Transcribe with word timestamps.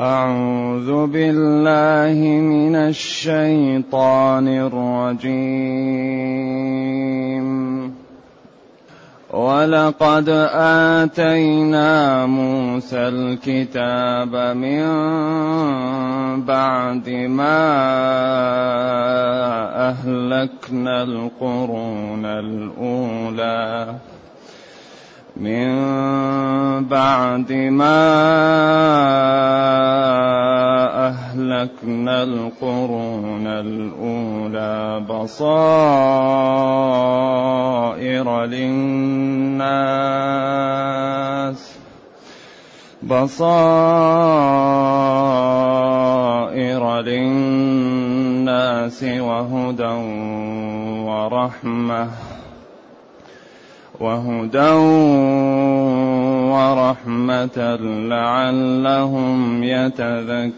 أعوذ 0.00 1.06
بالله 1.06 2.20
من 2.40 2.76
الشيطان 2.76 4.48
الرجيم. 4.48 5.56
ولقد 9.30 10.28
آتينا 10.52 12.26
موسى 12.26 12.96
الكتاب 12.96 14.36
من 14.56 14.84
بعد 16.44 17.08
ما 17.28 17.66
أهلكنا 19.88 21.02
القرون 21.02 22.24
الأولى. 22.24 23.94
من 25.36 26.88
بعد 26.88 27.52
ما 27.52 28.16
أهلكنا 31.08 32.22
القرون 32.22 33.46
الأولى 33.46 35.00
بصائر 35.08 35.56
للناس 38.44 39.36
بصائر 43.02 43.46
للناس 47.00 49.02
وهدى 49.02 49.94
ورحمة. 51.04 52.35
وهدى 54.00 54.72
ورحمة 56.52 57.78
لعلهم 58.08 59.64
يتذكرون. 59.64 60.56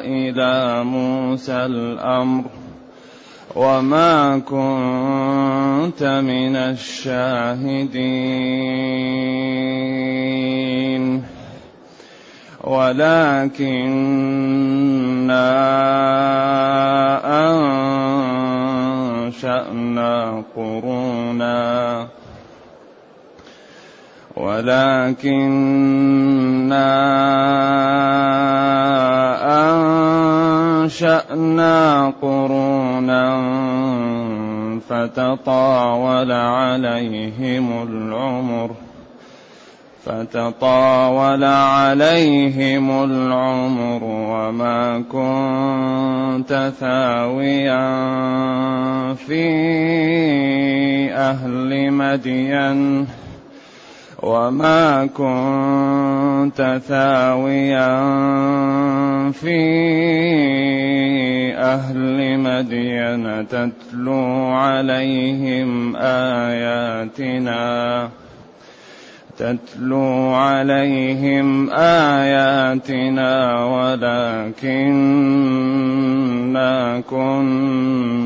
إلى 0.00 0.84
موسى 0.84 1.52
الأمر. 1.52 2.44
وما 3.56 4.38
كنت 4.38 6.02
من 6.04 6.56
الشاهدين 6.56 7.96
ولكنا 12.64 13.96
أنشأنا 19.24 20.42
قرونا 20.56 22.08
ولكنا 24.36 25.56
أنشأنا 29.44 30.35
قرونا 32.22 33.26
فتطاول 34.88 36.32
عليهم 36.32 37.82
العمر 37.82 38.70
فتطاول 40.04 41.44
عليهم 41.44 43.04
العمر 43.04 44.00
وما 44.04 45.02
كنت 45.12 46.72
ثاويا 46.80 47.86
في 49.14 49.46
أهل 51.12 51.90
مدين 51.92 53.06
وما 54.22 55.06
كنت 55.06 56.80
ثاويا 56.88 57.96
في 59.32 59.60
أهل 61.54 62.38
مدين 62.38 63.48
تتلو 63.48 64.46
عليهم 64.46 65.96
آياتنا 65.96 67.56
تتلو 69.38 70.34
عليهم 70.34 71.70
آياتنا 71.70 73.64
ولكنا 73.64 75.06
كنا 77.10 78.24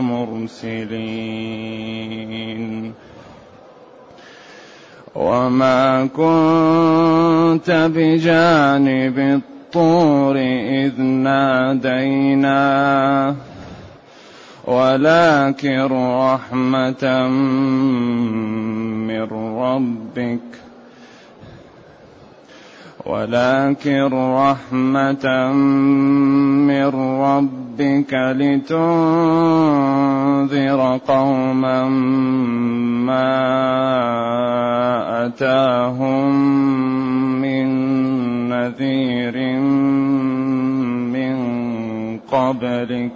مرسلين. 0.00 1.52
وما 5.14 6.06
كنت 6.06 7.90
بجانب 7.94 9.18
الطور 9.18 10.36
إذ 10.36 11.00
نادينا. 11.00 12.54
ولكن 14.64 15.88
رحمة 15.92 17.28
من 19.08 19.22
ربك. 19.58 20.40
ولكن 23.06 24.10
رحمة 24.12 25.52
من 26.66 26.86
ربك. 27.20 27.61
لتنذر 28.12 28.80
قوما 31.08 31.88
ما 33.06 33.32
أتاهم 35.26 36.32
من 37.40 37.68
نذير 38.48 39.36
من 41.12 41.36
قبلك 42.18 43.12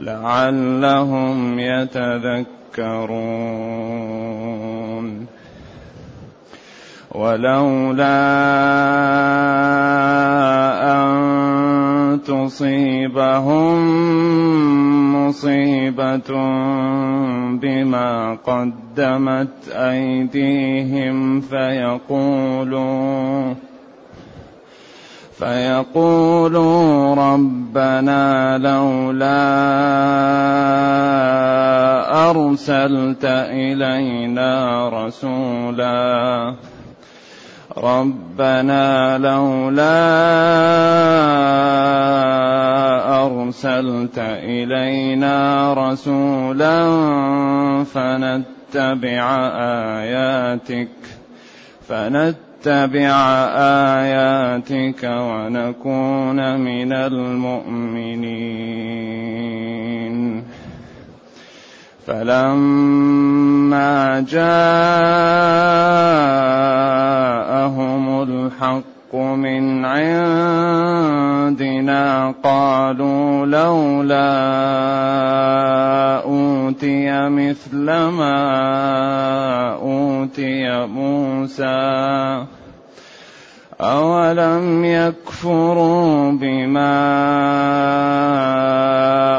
لعلهم 0.00 1.58
يتذكرون. 1.58 2.52
ولولا 7.14 8.18
أن 10.82 11.61
تصيبهم 12.16 13.78
مصيبة 15.14 16.30
بما 17.60 18.38
قدمت 18.46 19.68
أيديهم 19.68 21.40
فيقولوا 21.40 23.02
فيقولوا 25.38 27.14
ربنا 27.14 28.58
لولا 28.58 29.42
أرسلت 32.30 33.24
إلينا 33.24 34.88
رسولا. 34.88 36.54
ربنا 37.78 39.18
لولا 39.18 40.02
أرسلت 43.24 44.18
إلينا 44.18 45.74
رسولا 45.74 46.84
فنتبع 47.84 49.36
آياتك 50.00 50.88
فنتبع 51.88 53.14
آياتك 54.00 55.04
ونكون 55.04 56.60
من 56.60 56.92
المؤمنين. 56.92 58.52
فلما 62.06 63.92
جاءهم 67.62 68.22
الحق 68.22 69.14
من 69.14 69.84
عندنا 69.84 70.74
قالوا 72.42 73.46
لولا 73.46 74.32
أوتي 76.24 77.28
مثل 77.28 77.84
ما 77.84 78.38
أوتي 79.82 80.86
موسى. 80.86 82.46
أولم 83.80 84.84
يكفروا 84.84 86.32
بما 86.32 86.92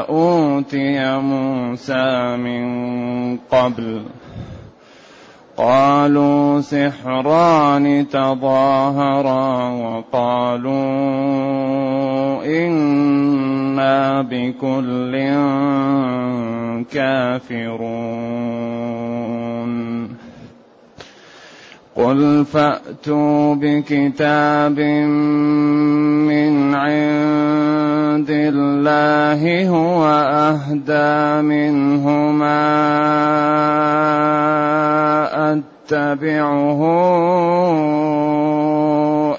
أوتي 0.08 1.18
موسى 1.18 2.36
من 2.36 2.64
قبل 3.36 4.02
قالوا 5.56 6.60
سحران 6.60 8.08
تظاهرا 8.08 9.70
وقالوا 9.70 10.74
إنا 12.44 14.22
بكل 14.22 15.14
كافرون. 16.90 17.84
قل 21.96 22.44
فاتوا 22.44 23.54
بكتاب 23.54 24.80
من 26.26 26.74
عند 26.74 28.30
الله 28.30 29.68
هو 29.68 30.04
اهدى 30.32 31.42
منهما 31.46 32.64
اتبعه 35.52 36.80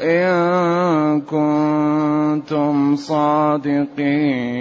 ان 0.02 1.22
كنتم 1.22 2.96
صادقين 2.96 4.56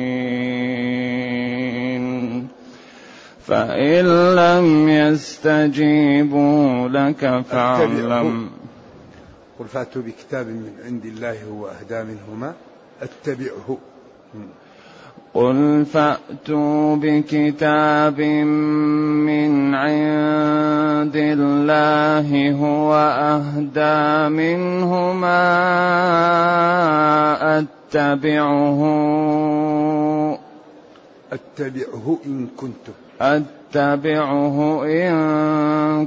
فإن 3.46 4.34
لم 4.34 4.88
يستجيبوا 4.88 6.88
لك 6.88 7.42
فاعلم. 7.50 8.50
قل 9.58 9.66
فاتوا 9.66 10.02
بكتاب 10.02 10.46
من 10.46 10.72
عند 10.84 11.04
الله 11.04 11.36
هو 11.50 11.68
أهدى 11.68 12.02
منهما. 12.02 12.52
أتبعه. 13.02 13.78
قل 15.34 15.86
فأتوا 15.92 16.96
بكتاب 16.96 18.20
من 18.20 19.74
عند 19.74 21.16
الله 21.16 22.52
هو 22.52 22.94
أهدى 23.20 24.34
منهما. 24.34 25.44
أتبعه. 27.58 28.80
أتبعه 31.32 32.18
إن 32.26 32.46
كنتم. 32.56 32.92
أتبعه 33.20 34.84
إن 34.84 36.06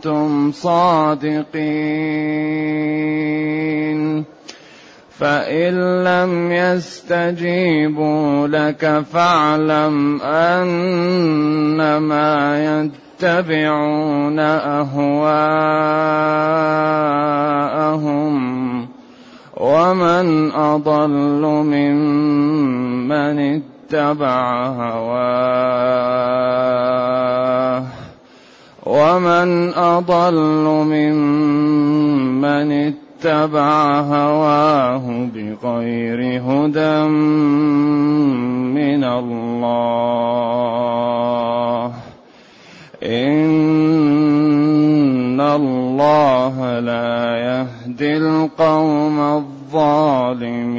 كنتم 0.00 0.52
صادقين. 0.52 1.48
فإن 5.18 6.04
لم 6.04 6.52
يستجيبوا 6.52 8.46
لك 8.46 9.02
فاعلم 9.12 10.22
أنما 10.22 12.28
يتبعون 13.22 14.38
أهواءهم 14.38 15.28
ومن 19.56 20.52
أضل 20.52 21.42
ممن 21.66 23.38
اتبع 23.38 23.77
هواه. 23.94 25.38
ومن 28.86 29.74
أضل 29.74 30.64
ممن 30.64 32.72
اتبع 32.72 34.00
هواه 34.00 35.28
بغير 35.34 36.42
هدى 36.42 37.08
من 38.74 39.04
الله. 39.04 39.68
إن 43.02 43.80
الله 45.40 46.80
لا 46.80 47.36
يهدي 47.36 48.16
القوم 48.16 49.20
الظالمين. 49.20 50.78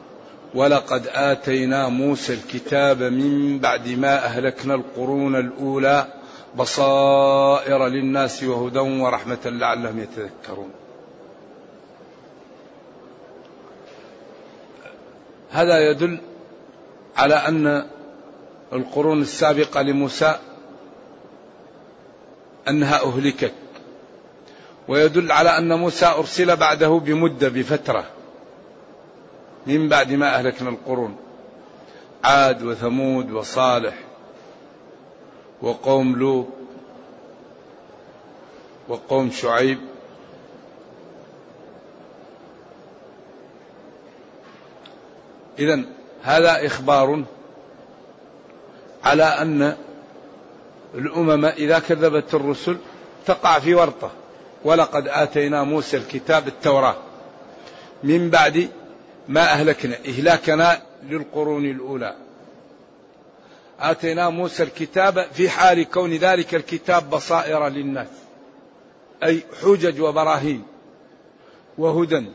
ولقد 0.55 1.07
آتينا 1.07 1.87
موسى 1.87 2.33
الكتاب 2.33 3.03
من 3.03 3.59
بعد 3.59 3.87
ما 3.87 4.25
أهلكنا 4.25 4.75
القرون 4.75 5.35
الأولى 5.35 6.07
بصائر 6.55 7.87
للناس 7.87 8.43
وهدى 8.43 8.79
ورحمة 8.79 9.39
لعلهم 9.45 9.99
يتذكرون. 9.99 10.71
هذا 15.51 15.89
يدل 15.89 16.17
على 17.17 17.35
أن 17.35 17.85
القرون 18.73 19.21
السابقة 19.21 19.81
لموسى 19.81 20.39
أنها 22.69 23.03
أهلكت 23.03 23.53
ويدل 24.87 25.31
على 25.31 25.57
أن 25.57 25.79
موسى 25.79 26.05
أرسل 26.05 26.55
بعده 26.55 26.89
بمدة 26.89 27.49
بفترة. 27.49 28.05
من 29.67 29.89
بعد 29.89 30.11
ما 30.11 30.35
أهلكنا 30.35 30.69
القرون. 30.69 31.15
عاد 32.23 32.63
وثمود 32.63 33.31
وصالح 33.31 33.93
وقوم 35.61 36.15
لوط 36.15 36.47
وقوم 38.87 39.31
شعيب 39.31 39.79
إذا 45.59 45.81
هذا 46.23 46.65
إخبار 46.65 47.23
على 49.03 49.23
أن 49.23 49.77
الأمم 50.95 51.45
إذا 51.45 51.79
كذبت 51.79 52.33
الرسل 52.33 52.77
تقع 53.25 53.59
في 53.59 53.75
ورطة. 53.75 54.11
ولقد 54.65 55.07
آتينا 55.07 55.63
موسى 55.63 55.97
الكتاب 55.97 56.47
التوراة. 56.47 56.95
من 58.03 58.29
بعد 58.29 58.69
ما 59.31 59.41
أهلكنا 59.41 59.95
إهلاكنا 60.07 60.81
للقرون 61.03 61.65
الأولى. 61.65 62.15
آتينا 63.79 64.29
موسى 64.29 64.63
الكتاب 64.63 65.27
في 65.33 65.49
حال 65.49 65.89
كون 65.89 66.13
ذلك 66.13 66.55
الكتاب 66.55 67.09
بصائر 67.09 67.67
للناس 67.67 68.07
أي 69.23 69.43
حجج 69.61 70.01
وبراهين 70.01 70.63
وهدى 71.77 72.25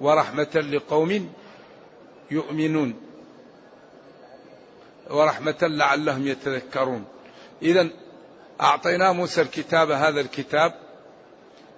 ورحمة 0.00 0.54
لقوم 0.54 1.32
يؤمنون 2.30 2.94
ورحمة 5.10 5.56
لعلهم 5.62 6.26
يتذكرون. 6.26 7.04
إذا 7.62 7.88
أعطينا 8.60 9.12
موسى 9.12 9.40
الكتاب 9.40 9.90
هذا 9.90 10.20
الكتاب 10.20 10.74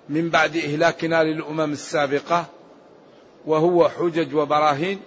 من 0.08 0.30
بعد 0.30 0.56
إهلاكنا 0.56 1.24
للأمم 1.24 1.72
السابقة 1.72 2.46
وهو 3.46 3.88
حجج 3.88 4.34
وبراهين 4.34 5.00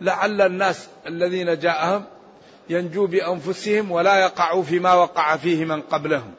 لعل 0.00 0.40
الناس 0.40 0.88
الذين 1.06 1.58
جاءهم 1.58 2.04
ينجوا 2.70 3.06
بأنفسهم 3.06 3.90
ولا 3.90 4.16
يقعوا 4.16 4.62
فيما 4.62 4.94
وقع 4.94 5.36
فيه 5.36 5.64
من 5.64 5.82
قبلهم. 5.82 6.34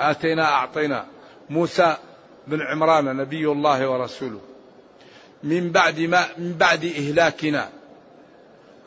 آتينا 0.00 0.44
أعطينا 0.44 1.06
موسى 1.50 1.96
بن 2.46 2.62
عمران 2.62 3.16
نبي 3.16 3.46
الله 3.46 3.88
ورسوله. 3.90 4.40
من 5.42 5.70
بعد 5.72 6.00
ما 6.00 6.26
من 6.38 6.52
بعد 6.52 6.84
إهلاكنا 6.84 7.68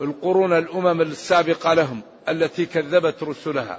القرون 0.00 0.52
الأمم 0.52 1.00
السابقة 1.00 1.74
لهم 1.74 2.00
التي 2.28 2.66
كذبت 2.66 3.22
رسلها. 3.22 3.78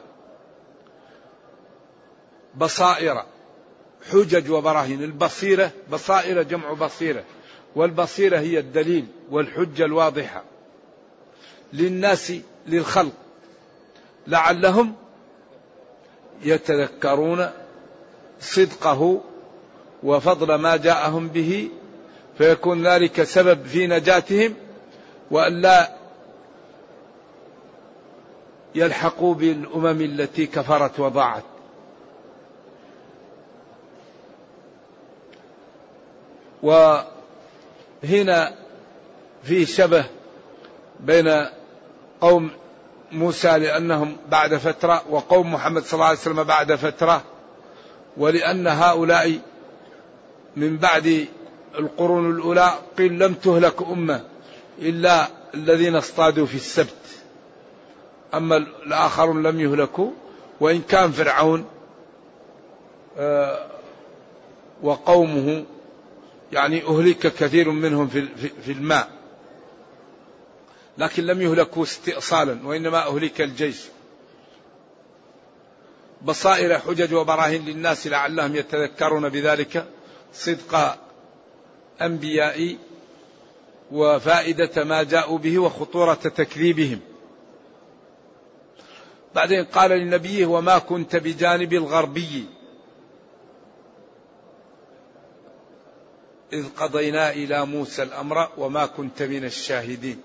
بصائر 2.55 3.23
حجج 4.11 4.51
وبراهين. 4.51 5.03
البصيرة 5.03 5.71
بصائر 5.91 6.41
جمع 6.41 6.73
بصيرة. 6.73 7.23
والبصيرة 7.75 8.39
هي 8.39 8.59
الدليل 8.59 9.05
والحجة 9.31 9.85
الواضحة. 9.85 10.43
للناس 11.73 12.33
للخلق. 12.67 13.13
لعلهم 14.27 14.95
يتذكرون 16.43 17.49
صدقه 18.41 19.21
وفضل 20.03 20.55
ما 20.55 20.77
جاءهم 20.77 21.27
به 21.27 21.69
فيكون 22.37 22.87
ذلك 22.87 23.23
سبب 23.23 23.65
في 23.65 23.87
نجاتهم 23.87 24.53
والا 25.31 25.91
يلحقوا 28.75 29.33
بالأمم 29.33 30.01
التي 30.01 30.45
كفرت 30.45 30.99
وضاعت. 30.99 31.43
وهنا 36.63 38.55
فيه 39.43 39.65
شبه 39.65 40.05
بين 40.99 41.45
قوم 42.21 42.51
موسى 43.11 43.57
لأنهم 43.59 44.17
بعد 44.29 44.55
فترة 44.55 45.03
وقوم 45.09 45.53
محمد 45.53 45.83
صلى 45.83 45.93
الله 45.93 46.05
عليه 46.05 46.19
وسلم 46.19 46.43
بعد 46.43 46.75
فترة 46.75 47.23
ولأن 48.17 48.67
هؤلاء 48.67 49.39
من 50.55 50.77
بعد 50.77 51.27
القرون 51.79 52.31
الأولى 52.31 52.73
قيل 52.97 53.19
لم 53.19 53.33
تهلك 53.33 53.81
أمة 53.81 54.23
إلا 54.79 55.27
الذين 55.53 55.95
اصطادوا 55.95 56.45
في 56.45 56.55
السبت. 56.55 56.95
أما 58.33 58.57
الآخرون 58.57 59.43
لم 59.43 59.59
يهلكوا 59.59 60.11
وإن 60.59 60.81
كان 60.81 61.11
فرعون 61.11 61.65
آه، 63.17 63.67
وقومه 64.83 65.65
يعني 66.51 66.83
أهلك 66.83 67.17
كثير 67.17 67.71
منهم 67.71 68.07
في 68.65 68.71
الماء. 68.71 69.09
لكن 70.97 71.25
لم 71.25 71.41
يهلكوا 71.41 71.83
استئصالا 71.83 72.67
وإنما 72.67 73.07
أهلك 73.07 73.41
الجيش. 73.41 73.81
بصائر 76.21 76.79
حجج 76.79 77.13
وبراهين 77.13 77.65
للناس 77.65 78.07
لعلهم 78.07 78.55
يتذكرون 78.55 79.29
بذلك 79.29 79.85
صدق 80.33 80.97
أنبيائي 82.01 82.77
وفائدة 83.91 84.83
ما 84.83 85.03
جاءوا 85.03 85.37
به 85.37 85.59
وخطورة 85.59 86.13
تكذيبهم. 86.13 86.99
بعدين 89.35 89.65
قال 89.65 89.91
لنبيه 89.91 90.45
وما 90.45 90.77
كنت 90.77 91.15
بجانب 91.15 91.73
الغربي. 91.73 92.45
إذ 96.53 96.65
قضينا 96.77 97.29
إلى 97.29 97.65
موسى 97.65 98.03
الأمر 98.03 98.49
وما 98.57 98.85
كنت 98.85 99.23
من 99.23 99.43
الشاهدين. 99.45 100.21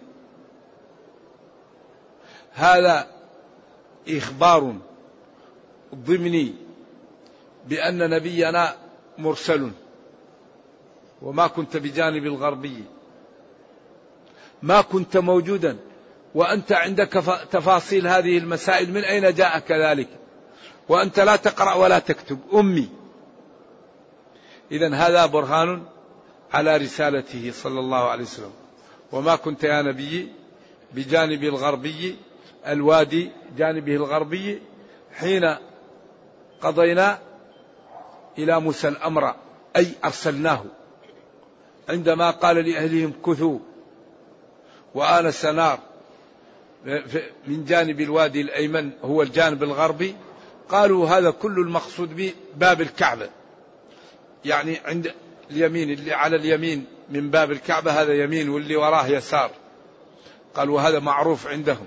هذا 2.52 3.06
إخبار 4.08 4.74
ضمني 5.94 6.54
بأن 7.66 8.10
نبينا 8.10 8.76
مرسل 9.18 9.70
وما 11.22 11.46
كنت 11.46 11.76
بجانب 11.76 12.24
الغربي. 12.24 12.84
ما 14.62 14.80
كنت 14.80 15.16
موجودا 15.16 15.76
وأنت 16.34 16.72
عندك 16.72 17.08
تفاصيل 17.50 18.06
هذه 18.06 18.38
المسائل 18.38 18.92
من 18.92 19.04
أين 19.04 19.34
جاءك 19.34 19.72
ذلك 19.72 20.08
وأنت 20.88 21.20
لا 21.20 21.36
تقرأ 21.36 21.74
ولا 21.74 21.98
تكتب. 21.98 22.38
أمي. 22.54 22.88
إذا 24.70 24.94
هذا 24.94 25.26
برهان 25.26 25.82
على 26.52 26.76
رسالته 26.76 27.52
صلى 27.54 27.80
الله 27.80 28.10
عليه 28.10 28.22
وسلم. 28.22 28.52
وما 29.12 29.36
كنت 29.36 29.64
يا 29.64 29.82
نبي 29.82 30.32
بجانب 30.94 31.44
الغربي 31.44 32.16
الوادي 32.66 33.30
جانبه 33.56 33.94
الغربي 33.94 34.62
حين 35.14 35.56
قضينا 36.60 37.18
إلى 38.38 38.60
موسى 38.60 38.88
الأمر 38.88 39.34
أي 39.76 39.88
أرسلناه. 40.04 40.64
عندما 41.88 42.30
قال 42.30 42.56
لأهلهم 42.56 43.12
كثوا 43.26 43.58
وآنس 44.94 45.44
نار 45.44 45.78
من 47.46 47.64
جانب 47.64 48.00
الوادي 48.00 48.40
الأيمن 48.40 48.90
هو 49.02 49.22
الجانب 49.22 49.62
الغربي 49.62 50.16
قالوا 50.68 51.08
هذا 51.08 51.30
كل 51.30 51.58
المقصود 51.58 52.16
به 52.16 52.34
باب 52.56 52.80
الكعبة. 52.80 53.28
يعني 54.44 54.78
عند 54.84 55.14
اليمين 55.50 55.90
اللي 55.90 56.12
على 56.12 56.36
اليمين 56.36 56.86
من 57.10 57.30
باب 57.30 57.50
الكعبة 57.52 58.02
هذا 58.02 58.14
يمين 58.14 58.48
واللي 58.48 58.76
وراه 58.76 59.06
يسار. 59.06 59.50
قالوا 60.54 60.80
هذا 60.80 60.98
معروف 60.98 61.46
عندهم. 61.46 61.86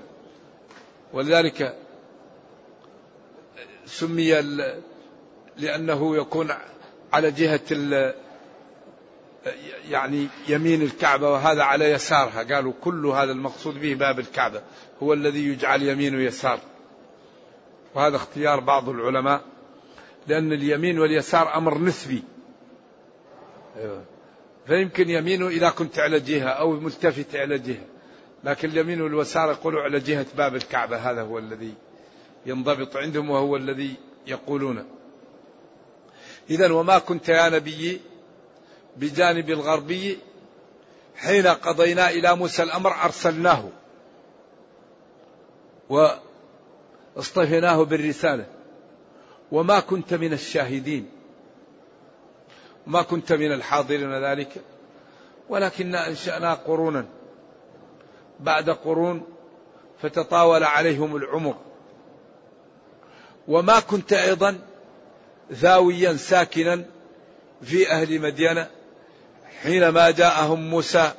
ولذلك 1.14 1.78
سمي 3.86 4.42
لأنه 5.58 6.18
يكون 6.18 6.52
على 7.14 7.32
جهة 7.32 8.14
يعني 9.90 10.28
يمين 10.48 10.82
الكعبة 10.82 11.32
وهذا 11.32 11.64
على 11.64 11.92
يسارها. 11.92 12.56
قالوا 12.56 12.74
كل 12.82 13.06
هذا 13.06 13.32
المقصود 13.32 13.82
به 13.82 13.94
باب 13.94 14.20
الكعبة. 14.20 14.62
هو 15.04 15.14
الذي 15.14 15.48
يجعل 15.48 15.84
يمين 15.84 16.16
ويسار. 16.16 16.60
وهذا 17.96 18.16
اختيار 18.16 18.60
بعض 18.60 18.90
العلماء 18.90 19.42
لأن 20.28 20.54
اليمين 20.54 21.00
واليسار 21.00 21.58
أمر 21.58 21.78
نسبي. 21.78 22.24
فيمكن 24.68 25.10
يمينه 25.10 25.48
إذا 25.48 25.70
كنت 25.70 26.00
على 26.00 26.20
جهة 26.20 26.50
أو 26.50 26.72
ملتفت 26.72 27.36
على 27.36 27.58
جهة. 27.58 27.86
لكن 28.44 28.70
اليمين 28.70 29.02
واليسار 29.02 29.52
يقولوا 29.52 29.82
على 29.82 30.00
جهة 30.00 30.26
باب 30.38 30.56
الكعبة. 30.56 30.98
هذا 30.98 31.22
هو 31.22 31.38
الذي 31.38 31.74
ينضبط 32.46 32.98
عندهم 32.98 33.30
وهو 33.30 33.56
الذي 33.56 33.96
يقولون. 34.28 34.86
إذا 36.50 36.72
وما 36.72 37.00
كنت 37.00 37.30
يا 37.30 37.50
نبي 37.50 38.02
بجانب 38.98 39.50
الغربي 39.50 40.18
حين 41.16 41.48
قضينا 41.48 42.10
إلى 42.10 42.36
موسى 42.36 42.64
الأمر 42.64 43.04
أرسلناه 43.04 43.70
واصطفيناه 47.16 47.84
بالرسالة. 47.84 48.46
وما 49.52 49.80
كنت 49.80 50.14
من 50.14 50.34
الشاهدين. 50.34 51.19
ما 52.90 53.02
كنت 53.02 53.34
من 53.34 53.52
الحاضرين 53.52 54.24
ذلك 54.24 54.62
ولكن 55.50 55.96
أنشأنا 55.96 56.54
قرونا. 56.54 57.06
بعد 58.40 58.70
قرون 58.70 59.24
فتطاول 60.02 60.64
عليهم 60.64 61.16
العمر. 61.16 61.56
وما 63.48 63.80
كنت 63.80 64.14
أيضا 64.14 64.60
ذاويا 65.52 66.14
ساكنا 66.14 66.86
في 67.62 67.92
أهل 67.92 68.22
مدينة 68.22 68.70
حينما 69.62 70.12
جاءهم 70.12 70.70
موسى 70.70 71.12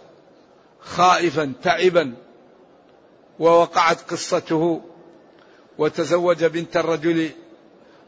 خائفا 0.80 1.52
تعبا 1.62 2.14
ووقعت 3.38 4.10
قصته 4.10 4.82
وتزوج 5.78 6.44
بنت 6.44 6.76
الرجل 6.76 7.30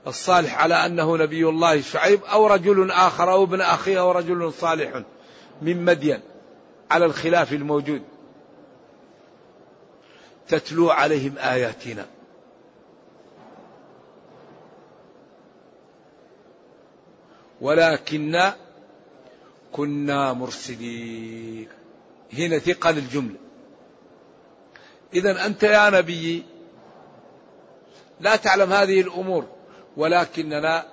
الصالح 0.06 0.62
على 0.62 0.74
أنه 0.74 1.16
نبي 1.16 1.48
الله 1.48 1.80
شعيب 1.80 2.24
أو 2.24 2.46
رجل 2.46 2.90
آخر 2.90 3.32
أو 3.32 3.44
ابن 3.44 3.60
أخيه 3.60 4.00
أو 4.00 4.10
رجل 4.12 4.52
صالح 4.52 5.02
من 5.62 5.84
مدين 5.84 6.20
على 6.90 7.04
الخلاف 7.04 7.52
الموجود. 7.52 8.02
تتلو 10.48 10.90
عليهم 10.90 11.38
آياتنا. 11.38 12.06
ولكن 17.60 18.52
كنا 19.72 20.32
مرسلين. 20.32 21.68
هنا 22.32 22.58
ثقل 22.58 22.98
الجمله 22.98 23.36
اذا 25.14 25.46
أنت 25.46 25.62
يا 25.62 25.90
نبي 25.90 26.44
لا 28.20 28.36
تعلم 28.36 28.72
هذه 28.72 29.00
الأمور. 29.00 29.61
ولكننا 29.96 30.84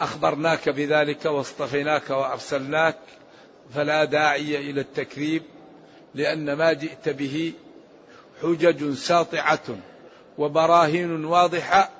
أخبرناك 0.00 0.68
بذلك 0.68 1.24
واصطفيناك 1.24 2.10
وأرسلناك 2.10 2.96
فلا 3.74 4.04
داعي 4.04 4.70
إلى 4.70 4.80
التكذيب 4.80 5.42
لأن 6.14 6.52
ما 6.52 6.72
جئت 6.72 7.08
به 7.08 7.52
حجج 8.42 8.92
ساطعة 8.94 9.76
وبراهين 10.38 11.24
واضحة 11.24 11.90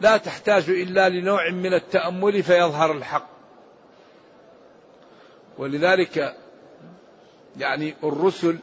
لا 0.00 0.16
تحتاج 0.16 0.70
إلا 0.70 1.08
لنوع 1.08 1.50
من 1.50 1.74
التأمل 1.74 2.42
فيظهر 2.42 2.92
الحق. 2.92 3.30
ولذلك 5.58 6.36
يعني 7.58 7.94
الرسل 8.04 8.58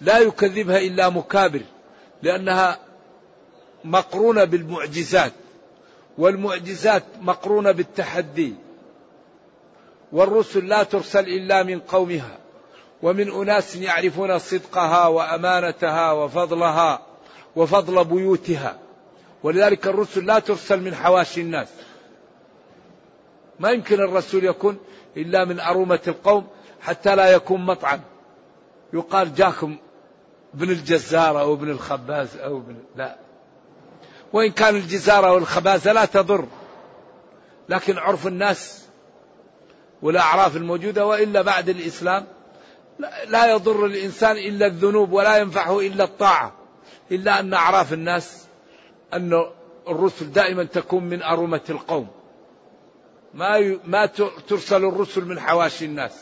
لا 0.00 0.18
يكذبها 0.18 0.78
إلا 0.78 1.08
مكابر 1.08 1.60
لأنها 2.22 2.78
مقرونه 3.84 4.44
بالمعجزات 4.44 5.32
والمعجزات 6.18 7.04
مقرونه 7.20 7.70
بالتحدي. 7.72 8.54
والرسل 10.12 10.66
لا 10.66 10.82
ترسل 10.82 11.24
إلا 11.28 11.62
من 11.62 11.80
قومها 11.80 12.38
ومن 13.02 13.30
أناس 13.30 13.76
يعرفون 13.76 14.38
صدقها 14.38 15.06
وأمانتها 15.06 16.12
وفضلها 16.12 17.06
وفضل 17.56 18.04
بيوتها. 18.04 18.78
ولذلك 19.42 19.86
الرسل 19.86 20.26
لا 20.26 20.38
ترسل 20.38 20.80
من 20.80 20.94
حواشي 20.94 21.40
الناس. 21.40 21.68
ما 23.60 23.70
يمكن 23.70 24.00
الرسول 24.00 24.44
يكون 24.44 24.78
إلا 25.16 25.44
من 25.44 25.60
أرومة 25.60 26.00
القوم 26.06 26.46
حتى 26.80 27.16
لا 27.16 27.30
يكون 27.30 27.66
مطعم. 27.66 28.00
يقال 28.92 29.34
جاكم 29.34 29.76
ابن 30.54 30.70
الجزار 30.70 31.40
أو 31.40 31.54
ابن 31.54 31.70
الخباز 31.70 32.36
أو 32.36 32.56
ابن 32.56 32.76
لا. 32.96 33.16
وإن 34.32 34.50
كان 34.50 34.76
الجزارة 34.76 35.32
والخبازة 35.32 35.92
لا 35.92 36.04
تضر. 36.04 36.46
لكن 37.68 37.98
عرف 37.98 38.26
الناس 38.26 38.84
والأعراف 40.02 40.56
الموجودة 40.56 41.06
وإلا 41.06 41.42
بعد 41.42 41.68
الإسلام 41.68 42.26
لا 43.26 43.50
يضر 43.50 43.86
الإنسان 43.86 44.36
إلا 44.36 44.66
الذنوب 44.66 45.12
ولا 45.12 45.36
ينفعه 45.36 45.80
إلا 45.80 46.04
الطاعة. 46.04 46.54
إلا 47.12 47.40
أن 47.40 47.54
أعراف 47.54 47.92
الناس 47.92 48.44
أن 49.14 49.44
الرسل 49.88 50.32
دائما 50.32 50.64
تكون 50.64 51.04
من 51.04 51.22
أرمة 51.22 51.60
القوم. 51.70 52.08
ما 53.34 53.78
ما 53.84 54.06
ترسل 54.48 54.84
الرسل 54.84 55.24
من 55.24 55.40
حواشي 55.40 55.84
الناس. 55.84 56.12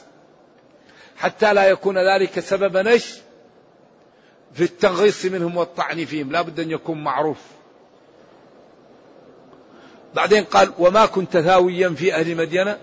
حتى 1.17 1.55
لا 1.55 1.69
يكون 1.69 1.99
ذلك 1.99 2.41
سببا؟ 2.41 2.99
في 4.53 4.65
التنغيص 4.65 5.25
منهم 5.25 5.57
والطعن 5.57 6.05
فيهم. 6.05 6.33
لا 6.33 6.43
بد 6.43 6.61
أن 6.61 6.71
يكون 6.71 7.05
معروف. 7.05 7.58
بعدين 10.19 10.45
قال 10.45 10.73
وما 10.79 11.07
كنت 11.07 11.39
ثاويا 11.39 11.89
في 11.89 12.15
أهل 12.15 12.37
مدينة؟ 12.37 12.79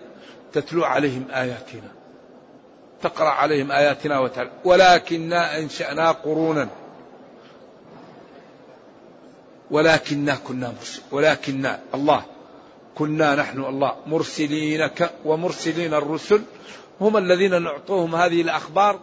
تتلو 0.53 0.83
عليهم 0.83 1.25
آياتنا. 1.31 1.91
تقرأ 3.01 3.29
عليهم 3.29 3.71
آياتنا 3.71 4.19
وتعالى 4.19 4.51
ولكننا 4.65 5.59
أنشأنا 5.59 6.11
قرونا. 6.11 6.67
ولكننا 9.71 10.35
كنا 10.35 10.73
مرسل 10.79 11.01
ولكننا 11.11 11.79
الله. 11.95 12.25
كنا 12.95 13.35
نحن 13.35 13.59
الله. 13.59 13.95
مرسلينك 14.07 15.11
ومرسلين 15.25 15.93
الرسل. 15.93 16.41
هم 17.01 17.17
الذين 17.17 17.61
نعطوهم 17.61 18.15
هذه 18.15 18.41
الأخبار 18.41 18.99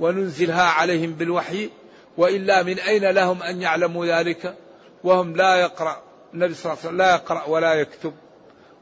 وننزلها 0.00 0.64
عليهم 0.64 1.12
بالوحي. 1.12 1.70
وإلا 2.16 2.62
من 2.62 2.78
أين 2.78 3.04
لهم 3.10 3.42
أن 3.42 3.62
يعلموا 3.62 4.06
ذلك؟ 4.06 4.54
وهم 5.04 5.36
لا 5.36 5.56
يقرأ 5.56 6.05
النبي 6.36 6.54
صلى 6.54 6.72
الله 6.72 6.78
عليه 6.78 6.88
وسلم 6.88 6.98
لا 6.98 7.14
يقرأ 7.14 7.44
ولا 7.48 7.74
يكتب 7.74 8.12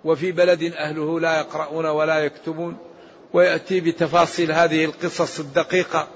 وفي 0.04 0.32
بلد 0.32 0.62
أهله 0.62 1.20
لا 1.20 1.38
يقرؤون 1.38 1.86
ولا 1.86 2.18
يكتبون 2.18 2.76
ويأتي 3.32 3.80
بتفاصيل 3.80 4.52
هذه 4.52 4.84
القصص 4.84 5.40
الدقيقة 5.40 6.08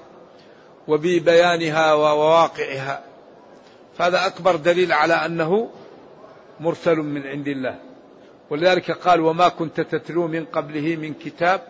وببيانها 0.88 1.92
وواقعها. 1.92 3.04
فهذا 3.98 4.26
أكبر 4.26 4.56
دليل 4.56 4.92
على 4.92 5.14
أنه 5.14 5.70
مرسل 6.60 6.96
من 6.96 7.26
عند 7.26 7.48
الله. 7.48 7.78
ولذلك 8.50 8.90
قال 8.90 9.20
وما 9.20 9.48
كنت 9.48 9.80
تتلو 9.80 10.26
من 10.28 10.44
قبله 10.44 10.96
من 10.96 11.14
كتاب 11.14 11.60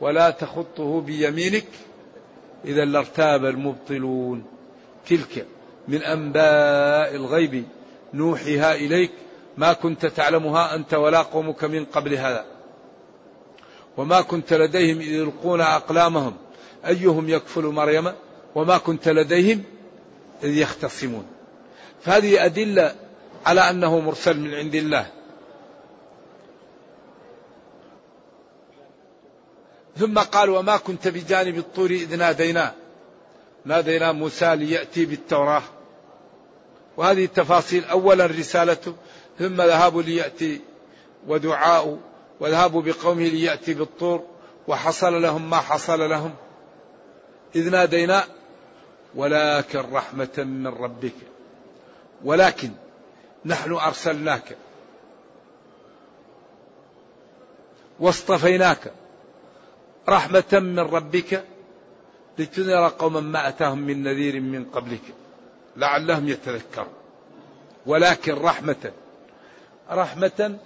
ولا 0.00 0.30
تخطه 0.30 1.00
بيمينك 1.00 1.68
إذا 2.64 2.84
لارتاب 2.84 3.44
المبطلون. 3.44 4.44
تلك 5.06 5.46
من 5.88 6.02
أنباء 6.02 7.14
الغيب. 7.14 7.64
نوحيها 8.16 8.74
إليك 8.74 9.10
ما 9.56 9.72
كنت 9.72 10.06
تعلمها 10.06 10.74
أنت 10.74 10.94
ولا 10.94 11.22
قومك 11.22 11.64
من 11.64 11.84
قبل 11.84 12.14
هذا. 12.14 12.44
وما 13.96 14.20
كنت 14.20 14.52
لديهم 14.52 15.00
إذ 15.00 15.08
يلقون 15.08 15.60
أقلامهم. 15.60 16.36
أيهم 16.86 17.28
يكفل 17.28 17.62
مريم؟ 17.62 18.12
وما 18.54 18.78
كنت 18.78 19.08
لديهم 19.08 19.62
إذ 20.42 20.56
يختصمون. 20.56 21.26
فهذه 22.02 22.44
أدلة 22.44 22.94
على 23.46 23.60
أنه 23.70 24.00
مرسل 24.00 24.40
من 24.40 24.54
عند 24.54 24.74
الله. 24.74 25.06
ثم 29.96 30.18
قال 30.18 30.50
وما 30.50 30.76
كنت 30.76 31.08
بجانب 31.08 31.58
الطور 31.58 31.90
إذ 31.90 32.16
نادينا. 32.16 32.74
نادينا 33.64 34.12
موسى 34.12 34.56
ليأتي 34.56 35.04
بالتوراة. 35.04 35.62
وهذه 36.96 37.24
التفاصيل 37.24 37.84
أولا 37.84 38.26
رسالته 38.26 38.94
ثم 39.38 39.62
ذهاب 39.62 39.98
ليأتي 39.98 40.60
ودعاء 41.26 41.98
وذهاب 42.40 42.72
بقومه 42.84 43.28
ليأتي 43.28 43.74
بالطور 43.74 44.24
وحصل 44.68 45.22
لهم 45.22 45.50
ما 45.50 45.56
حصل 45.56 46.10
لهم. 46.10 46.34
إذ 47.56 47.70
نادينا 47.70 48.24
ولكن 49.14 49.78
رحمة 49.78 50.34
من 50.38 50.66
ربك 50.66 51.14
ولكن 52.24 52.70
نحن 53.44 53.72
أرسلناك 53.72 54.56
واصطفيناك 58.00 58.92
رحمة 60.08 60.44
من 60.52 60.78
ربك 60.78 61.44
لتنذر 62.38 62.88
قوما 62.88 63.20
ما 63.20 63.48
أتاهم 63.48 63.78
من 63.78 64.02
نذير 64.02 64.40
من 64.40 64.64
قبلك. 64.64 65.25
لعلهم 65.76 66.28
يتذكرون. 66.28 66.92
ولكن 67.86 68.34
رحمة 68.34 68.92
رحمة 69.90 70.58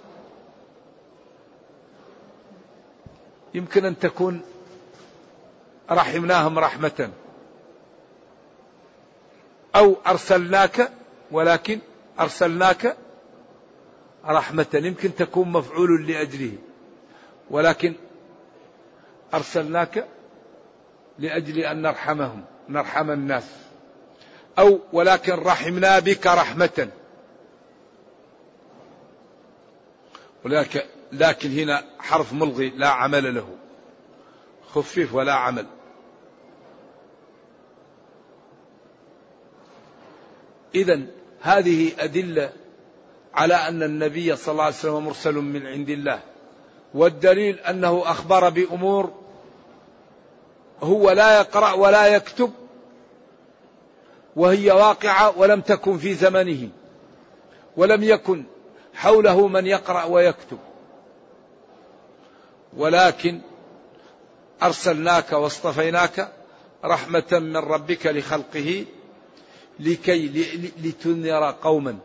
يمكن 3.53 3.85
أن 3.85 3.99
تكون 3.99 4.41
رحمناهم 5.91 6.59
رحمة. 6.59 7.09
أو 9.75 9.95
أرسلناك 10.07 10.91
ولكن 11.31 11.79
أرسلناك 12.19 12.97
رحمة. 14.25 14.67
يمكن 14.73 15.15
تكون 15.15 15.51
مفعول 15.51 16.07
لأجله 16.07 16.57
ولكن 17.49 17.93
أرسلناك 19.33 20.07
لأجل 21.19 21.59
أن 21.59 21.81
نرحمهم 21.81 22.43
نرحم 22.69 23.11
الناس. 23.11 23.70
أو 24.61 24.79
ولكن 24.93 25.33
رحمنا 25.33 25.99
بك 25.99 26.27
رحمة. 26.27 26.89
ولكن 30.45 30.81
لكن 31.11 31.59
هنا 31.59 31.83
حرف 31.99 32.33
ملغي 32.33 32.69
لا 32.69 32.87
عمل 32.87 33.35
له. 33.35 33.47
خفف 34.73 35.13
ولا 35.13 35.33
عمل. 35.33 35.65
إذا 40.75 41.01
هذه 41.41 41.91
أدلة 41.99 42.53
على 43.33 43.55
أن 43.55 43.83
النبي 43.83 44.35
صلى 44.35 44.51
الله 44.51 44.63
عليه 44.63 44.75
وسلم 44.75 45.05
مرسل 45.05 45.35
من 45.35 45.67
عند 45.67 45.89
الله. 45.89 46.21
والدليل 46.93 47.59
أنه 47.59 48.03
أخبر 48.05 48.49
بأمور 48.49 49.13
هو 50.83 51.11
لا 51.11 51.39
يقرأ 51.39 51.73
ولا 51.73 52.07
يكتب 52.07 52.51
وهي 54.35 54.71
واقعة 54.71 55.37
ولم 55.37 55.61
تكن 55.61 55.97
في 55.97 56.13
زمنه 56.13 56.69
ولم 57.77 58.03
يكن 58.03 58.43
حوله 58.93 59.47
من 59.47 59.67
يقرأ 59.67 60.03
ويكتب. 60.03 60.57
ولكن 62.77 63.41
أرسلناك 64.63 65.31
واصطفيناك 65.31 66.33
رحمة 66.85 67.25
من 67.31 67.57
ربك 67.57 68.07
لخلقه 68.07 68.85
لكي 69.79 70.27
لتنذر 70.83 71.55
قوما 71.61 71.97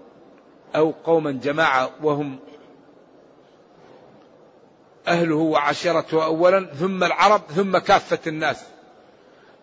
أو 0.77 0.95
قوما 1.05 1.33
جماعة 1.33 1.91
وهم 2.03 2.39
أهله 5.09 5.37
وعشيرته 5.37 6.25
أولا 6.25 6.65
ثم 6.65 7.05
العرب 7.05 7.43
ثم 7.57 7.79
كافة 7.79 8.19
الناس. 8.27 8.65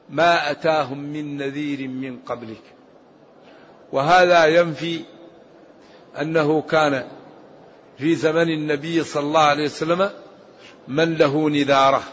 ما 0.10 0.52
أتاهم 0.52 0.98
من 0.98 1.38
نذير 1.38 1.88
من 1.88 2.20
قبلك. 2.20 2.62
وهذا 3.92 4.46
ينفي 4.46 5.02
أنه 6.22 6.62
كان 6.62 7.08
في 7.98 8.16
زمن 8.16 8.50
النبي 8.50 9.04
صلى 9.04 9.24
الله 9.24 9.42
عليه 9.42 9.64
وسلم 9.64 10.10
من 10.88 11.16
له 11.16 11.50
نذارة. 11.50 12.04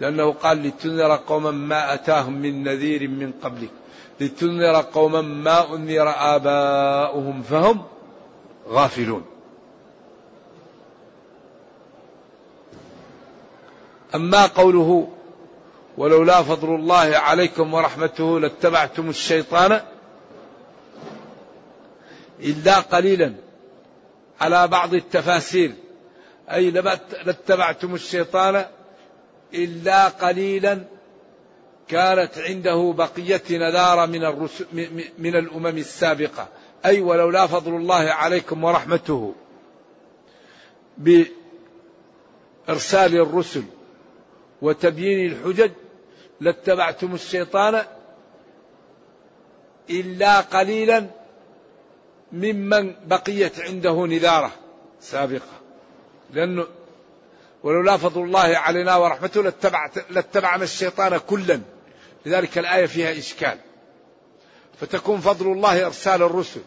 لأنه 0.00 0.32
قال 0.32 0.62
لتنذر 0.62 1.16
قوما 1.16 1.50
ما 1.50 1.94
أتاهم 1.94 2.32
من 2.32 2.62
نذير 2.62 3.08
من 3.08 3.32
قبلك. 3.42 3.70
لتنذر 4.20 4.80
قوما 4.82 5.20
ما 5.20 5.74
أنذر 5.74 6.08
آباؤهم 6.08 7.42
فهم 7.42 7.82
غافلون. 8.68 9.24
أما 14.14 14.46
قوله 14.46 15.08
ولولا 15.96 16.42
فضل 16.42 16.74
الله 16.74 17.16
عليكم 17.16 17.74
ورحمته 17.74 18.40
لاتبعتم 18.40 19.08
الشيطان 19.08 19.80
إلا 22.40 22.80
قليلا 22.80 23.34
على 24.40 24.68
بعض 24.68 24.94
التفاسير. 24.94 25.72
أي 26.50 26.70
لاتبعتم 27.24 27.94
الشيطان 27.94 28.64
إلا 29.54 30.08
قليلا 30.08 30.84
كانت 31.88 32.38
عنده 32.38 32.94
بقية 32.96 33.42
نذارة 33.50 34.06
من, 34.06 34.24
الرسل 34.24 34.66
من 35.18 35.36
الأمم 35.36 35.78
السابقة. 35.78 36.48
أي 36.86 37.00
ولولا 37.00 37.46
فضل 37.46 37.76
الله 37.76 37.94
عليكم 37.94 38.64
ورحمته 38.64 39.34
بإرسال 40.98 43.16
الرسل 43.16 43.64
وتبيين 44.62 45.32
الحجج 45.32 45.70
لاتبعتم 46.42 47.14
الشيطان 47.14 47.84
إلا 49.90 50.40
قليلا 50.40 51.06
ممن 52.32 52.94
بقيت 53.06 53.60
عنده 53.60 54.06
نذارة 54.06 54.52
سابقة. 55.00 55.60
لأنه 56.32 56.66
ولولا 57.62 57.96
فضل 57.96 58.22
الله 58.22 58.40
علينا 58.40 58.96
ورحمته 58.96 59.42
لاتبعت 59.42 60.10
لاتبعنا 60.10 60.64
الشيطان 60.64 61.18
كلا. 61.18 61.60
لذلك 62.26 62.58
الآية 62.58 62.86
فيها 62.86 63.18
إشكال. 63.18 63.58
فتكون 64.80 65.20
فضل 65.20 65.52
الله 65.52 65.86
إرسال 65.86 66.22
الرسل. 66.22 66.60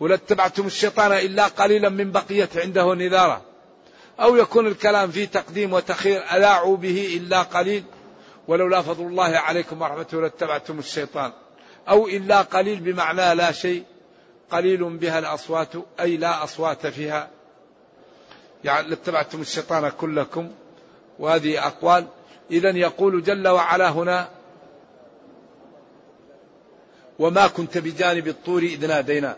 ولاتبعتم 0.00 0.66
الشيطان 0.66 1.12
إلا 1.12 1.46
قليلا 1.46 1.88
من 1.88 2.12
بقية 2.12 2.48
عنده 2.56 2.94
نذارا 2.94 3.42
أو 4.20 4.36
يكون 4.36 4.66
الكلام 4.66 5.10
فيه 5.10 5.24
تقديم 5.24 5.72
وتخير 5.72 6.22
ألاعوا 6.32 6.76
به 6.76 7.16
إلا 7.16 7.42
قليل. 7.42 7.84
ولولا 8.48 8.82
فضل 8.82 9.06
الله 9.06 9.38
عليكم 9.38 9.82
ورحمته 9.82 10.20
لاتبعتم 10.20 10.78
الشيطان. 10.78 11.32
أو 11.88 12.08
إلا 12.08 12.42
قليل 12.42 12.80
بمعنى 12.80 13.34
لا 13.34 13.52
شيء 13.52 13.84
قليل 14.50 14.84
بها 14.84 15.18
الأصوات 15.18 15.68
أي 16.00 16.16
لا 16.16 16.44
أصوات 16.44 16.86
فيها. 16.86 17.30
يعني 18.64 18.88
لاتبعتم 18.88 19.40
الشيطان 19.40 19.88
كلكم 19.88 20.50
وهذه 21.18 21.66
أقوال. 21.66 22.06
إذا 22.50 22.70
يقول 22.70 23.22
جل 23.22 23.48
وعلا 23.48 23.88
هنا 23.88 24.28
وما 27.18 27.46
كنت 27.46 27.78
بجانب 27.78 28.28
الطور 28.28 28.62
إذ 28.62 28.86
نادينا. 28.86 29.36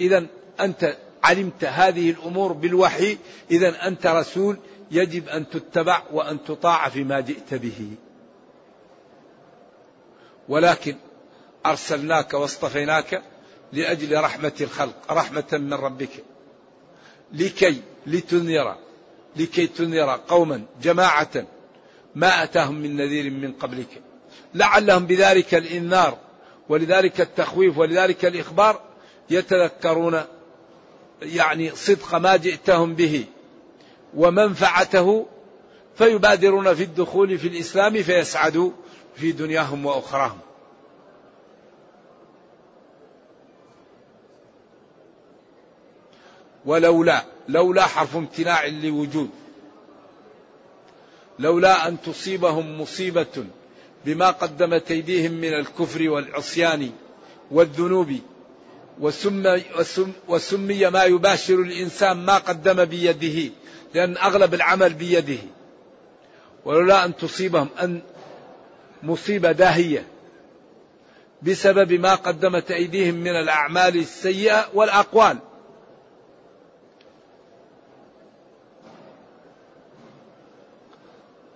إذا 0.00 0.26
أنت 0.60 0.96
علمت 1.24 1.64
هذه 1.64 2.10
الأمور 2.10 2.52
بالوحي 2.52 3.18
إذا 3.50 3.86
أنت 3.86 4.06
رسول 4.06 4.58
يجب 4.90 5.28
أن 5.28 5.50
تتبع 5.50 6.02
وأن 6.12 6.44
تطاع 6.44 6.88
فيما 6.88 7.20
جئت 7.20 7.54
به. 7.54 7.90
ولكن 10.48 10.96
أرسلناك 11.66 12.34
واصطفيناك 12.34 13.22
لأجل 13.72 14.20
رحمة 14.20 14.52
الخلق 14.60 15.12
رحمة 15.12 15.46
من 15.52 15.74
ربك. 15.74 16.24
لكي 17.32 17.82
لتنذر 18.06 18.76
لكي 19.36 19.66
تنذر 19.66 20.20
قوما 20.28 20.62
جماعة 20.82 21.46
ما 22.14 22.42
أتاهم 22.42 22.74
من 22.74 22.96
نذير 22.96 23.30
من 23.30 23.52
قبلك. 23.52 24.02
لعلهم 24.54 25.06
بذلك 25.06 25.54
الإنذار 25.54 26.18
ولذلك 26.68 27.20
التخويف 27.20 27.78
ولذلك 27.78 28.24
الإخبار 28.24 28.80
يتذكرون 29.30 30.22
يعني 31.22 31.70
صدق 31.70 32.14
ما 32.14 32.36
جئتهم 32.36 32.94
به 32.94 33.24
ومنفعته 34.14 35.26
فيبادرون 35.98 36.74
في 36.74 36.82
الدخول 36.82 37.38
في 37.38 37.48
الإسلام 37.48 38.02
فيسعدوا 38.02 38.70
في 39.18 39.32
دنياهم 39.32 39.86
وأخراهم. 39.86 40.38
ولولا 46.64 47.24
لولا 47.48 47.82
حرف 47.82 48.16
امتناع 48.16 48.66
لوجود. 48.66 49.30
لولا 51.38 51.88
أن 51.88 52.00
تصيبهم 52.00 52.80
مصيبة 52.80 53.44
بما 54.04 54.30
قدمت 54.30 54.90
أيديهم 54.90 55.32
من 55.32 55.54
الكفر 55.54 56.10
والعصيان 56.10 56.90
والذنوب. 57.50 58.18
وسمي, 59.00 59.64
وسمي 60.28 60.90
ما 60.90 61.04
يباشر 61.04 61.54
الإنسان 61.54 62.16
ما 62.16 62.38
قدم 62.38 62.84
بيده 62.84 63.52
لأن 63.94 64.16
أغلب 64.16 64.54
العمل 64.54 64.94
بيده. 64.94 65.38
ولولا 66.64 67.04
أن 67.04 67.16
تصيبهم 67.16 67.68
أن 67.82 68.02
مصيبة 69.02 69.52
داهية 69.52 70.06
بسبب 71.42 71.92
ما 71.92 72.14
قدمت 72.14 72.70
أيديهم 72.70 73.14
من 73.14 73.30
الأعمال 73.30 73.96
السيئة 73.96 74.68
والأقوال. 74.74 75.38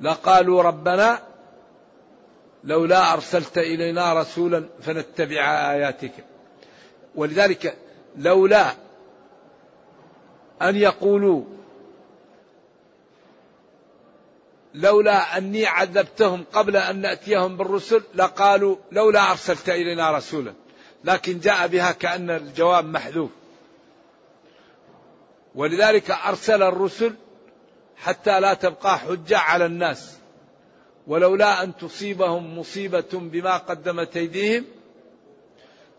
لقالوا 0.00 0.62
ربنا 0.62 1.18
لولا 2.64 3.12
أرسلت 3.12 3.58
إلينا 3.58 4.20
رسولا 4.20 4.68
فنتبع 4.80 5.70
آياتك. 5.72 6.12
ولذلك 7.14 7.76
لولا 8.16 8.72
أن 10.62 10.76
يقولوا 10.76 11.44
لولا 14.74 15.38
أني 15.38 15.66
عذبتهم 15.66 16.44
قبل 16.52 16.76
أن 16.76 17.00
نأتيهم 17.00 17.56
بالرسل 17.56 18.02
لقالوا 18.14 18.76
لولا 18.92 19.30
أرسلت 19.30 19.68
إلينا 19.68 20.10
رسولا. 20.10 20.52
لكن 21.04 21.38
جاء 21.38 21.66
بها 21.66 21.92
كأن 21.92 22.30
الجواب 22.30 22.84
محذوف. 22.84 23.30
ولذلك 25.54 26.10
أرسل 26.10 26.62
الرسل 26.62 27.14
حتى 27.96 28.40
لا 28.40 28.54
تبقى 28.54 28.98
حجة 28.98 29.38
على 29.38 29.66
الناس. 29.66 30.16
ولولا 31.06 31.62
أن 31.62 31.76
تصيبهم 31.76 32.58
مصيبة 32.58 33.08
بما 33.12 33.56
قدمت 33.56 34.16
أيديهم 34.16 34.64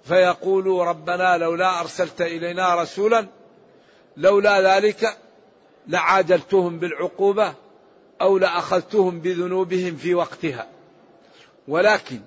فيقولوا 0.03 0.83
ربنا 0.83 1.37
لولا 1.37 1.79
أرسلت 1.79 2.21
إلينا 2.21 2.81
رسولا 2.81 3.27
لولا 4.17 4.75
ذلك 4.75 5.17
لعاجلتهم 5.87 6.79
بالعقوبة 6.79 7.53
أو 8.21 8.37
لأخذتهم 8.37 9.19
بذنوبهم 9.19 9.95
في 9.95 10.13
وقتها. 10.15 10.67
ولكن 11.67 12.19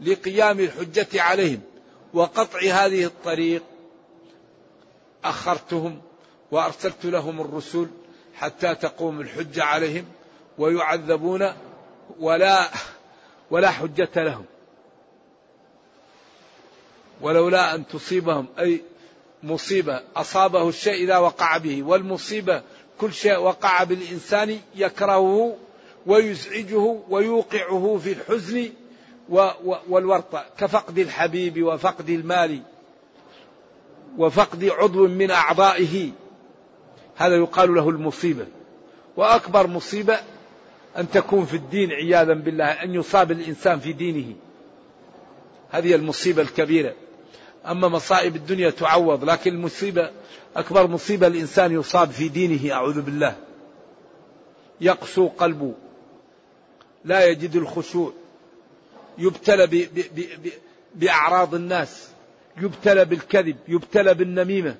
لقيام 0.00 0.60
الحجة 0.60 1.22
عليهم 1.22 1.60
وقطع 2.14 2.58
هذه 2.58 3.04
الطريق 3.04 3.62
أخرتهم 5.24 6.02
وأرسلت 6.50 7.04
لهم 7.04 7.40
الرسل 7.40 7.88
حتى 8.34 8.74
تقوم 8.74 9.20
الحجة 9.20 9.64
عليهم 9.64 10.04
ويعذبون 10.58 11.52
ولا 12.20 12.70
ولا 13.50 13.70
حجة 13.70 14.10
لهم. 14.16 14.44
ولولا 17.20 17.74
أن 17.74 17.86
تصيبهم 17.86 18.46
أي 18.58 18.82
مصيبة 19.42 20.00
أصابه 20.16 20.68
الشيء 20.68 20.94
إذا 20.94 21.18
وقع 21.18 21.56
به 21.56 21.82
والمصيبة 21.82 22.62
كل 23.00 23.12
شيء 23.12 23.38
وقع 23.38 23.84
بالإنسان 23.84 24.58
يكرهه 24.76 25.56
ويزعجه 26.06 26.96
ويوقعه 27.08 28.00
في 28.02 28.12
الحزن 28.12 28.70
والورطة. 29.88 30.44
كفقد 30.58 30.98
الحبيب 30.98 31.62
وفقد 31.62 32.10
المال 32.10 32.62
وفقد 34.18 34.64
عضو 34.64 35.08
من 35.08 35.30
أعضائه. 35.30 36.10
هذا 37.16 37.36
يقال 37.36 37.74
له 37.74 37.90
المصيبة. 37.90 38.46
وأكبر 39.16 39.66
مصيبة 39.66 40.18
أن 40.96 41.10
تكون 41.10 41.44
في 41.44 41.56
الدين 41.56 41.90
عياذا 41.92 42.34
بالله 42.34 42.64
أن 42.64 42.94
يصاب 42.94 43.30
الإنسان 43.30 43.80
في 43.80 43.92
دينه. 43.92 44.34
هذه 45.70 45.94
المصيبة 45.94 46.42
الكبيرة. 46.42 46.94
أما 47.66 47.88
مصائب 47.88 48.36
الدنيا 48.36 48.70
تعوض 48.70 49.24
لكن 49.24 49.54
المصيبة 49.54 50.10
أكبر 50.56 50.86
مصيبة 50.86 51.26
الإنسان 51.26 51.72
يصاب 51.72 52.10
في 52.10 52.28
دينه 52.28 52.72
أعوذ 52.72 53.02
بالله. 53.02 53.36
يقسو 54.80 55.28
قلبه. 55.28 55.74
لا 57.04 57.26
يجد 57.26 57.56
الخشوع. 57.56 58.12
يبتلى 59.18 59.88
بأعراض 60.94 61.54
الناس. 61.54 62.08
يبتلى 62.56 63.04
بالكذب 63.04 63.56
يبتلى 63.68 64.14
بالنميمة. 64.14 64.76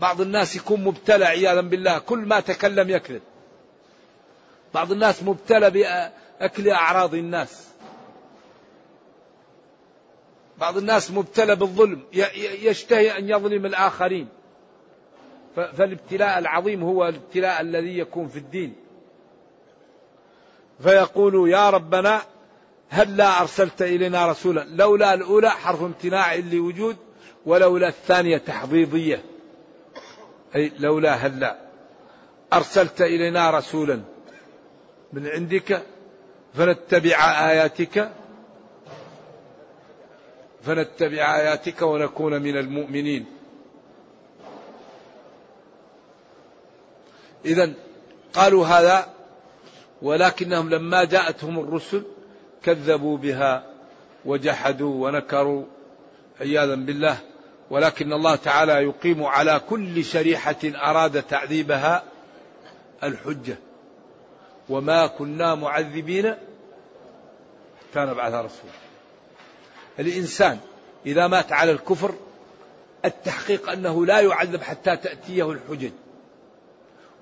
بعض 0.00 0.20
الناس 0.20 0.56
يكون 0.56 0.84
مبتلى 0.84 1.24
عياذا 1.24 1.60
بالله. 1.60 1.98
كل 1.98 2.18
ما 2.18 2.40
تكلم 2.40 2.90
يكذب. 2.90 3.22
بعض 4.74 4.92
الناس 4.92 5.22
مبتلى 5.22 5.70
بأكل 5.70 6.70
أعراض 6.70 7.14
الناس. 7.14 7.68
بعض 10.60 10.76
الناس 10.76 11.10
مبتلى 11.10 11.56
بالظلم 11.56 12.02
يشتهي 12.62 13.18
أن 13.18 13.28
يظلم 13.28 13.66
الآخرين. 13.66 14.28
فالابتلاء 15.56 16.38
العظيم 16.38 16.82
هو 16.82 17.08
الابتلاء 17.08 17.60
الذي 17.60 17.98
يكون 17.98 18.28
في 18.28 18.38
الدين. 18.38 18.74
فيقول 20.82 21.50
يا 21.50 21.70
ربنا 21.70 22.20
هل 22.88 23.16
لا 23.16 23.40
أرسلت 23.40 23.82
إلينا 23.82 24.26
رسولا؟ 24.26 24.66
لولا 24.70 25.14
الأولى 25.14 25.50
حرف 25.50 25.82
امتناع 25.82 26.34
لوجود 26.34 26.96
ولولا 27.46 27.88
الثانية 27.88 28.38
تحضيضية. 28.38 29.22
أي 30.56 30.72
لولا 30.78 31.14
هلا 31.14 31.58
أرسلت 32.52 33.00
إلينا 33.00 33.50
رسولا 33.50 34.00
من 35.12 35.26
عندك 35.26 35.82
فنتبع 36.54 37.48
آياتك. 37.50 38.12
فنتبع 40.62 41.36
آياتك 41.36 41.82
ونكون 41.82 42.42
من 42.42 42.56
المؤمنين. 42.56 43.26
إذا 47.44 47.72
قالوا 48.34 48.66
هذا 48.66 49.08
ولكنهم 50.02 50.70
لما 50.70 51.04
جاءتهم 51.04 51.58
الرسل 51.58 52.02
كذبوا 52.62 53.18
بها 53.18 53.66
وجحدوا 54.24 55.06
ونكروا 55.06 55.64
عياذا 56.40 56.74
بالله. 56.74 57.18
ولكن 57.70 58.12
الله 58.12 58.36
تعالى 58.36 58.72
يقيم 58.72 59.24
على 59.24 59.60
كل 59.68 60.04
شريحة 60.04 60.56
أراد 60.64 61.22
تعذيبها 61.22 62.02
الحجة. 63.02 63.58
وما 64.68 65.06
كنا 65.06 65.54
معذبين. 65.54 66.34
حتى 67.90 68.00
نبعث 68.00 68.34
رسولا. 68.34 68.87
الإنسان 69.98 70.58
إذا 71.06 71.26
مات 71.26 71.52
على 71.52 71.72
الكفر 71.72 72.14
التحقيق 73.04 73.70
أنه 73.70 74.06
لا 74.06 74.20
يعذب 74.20 74.62
حتى 74.62 74.96
تأتيه 74.96 75.52
الحجج. 75.52 75.90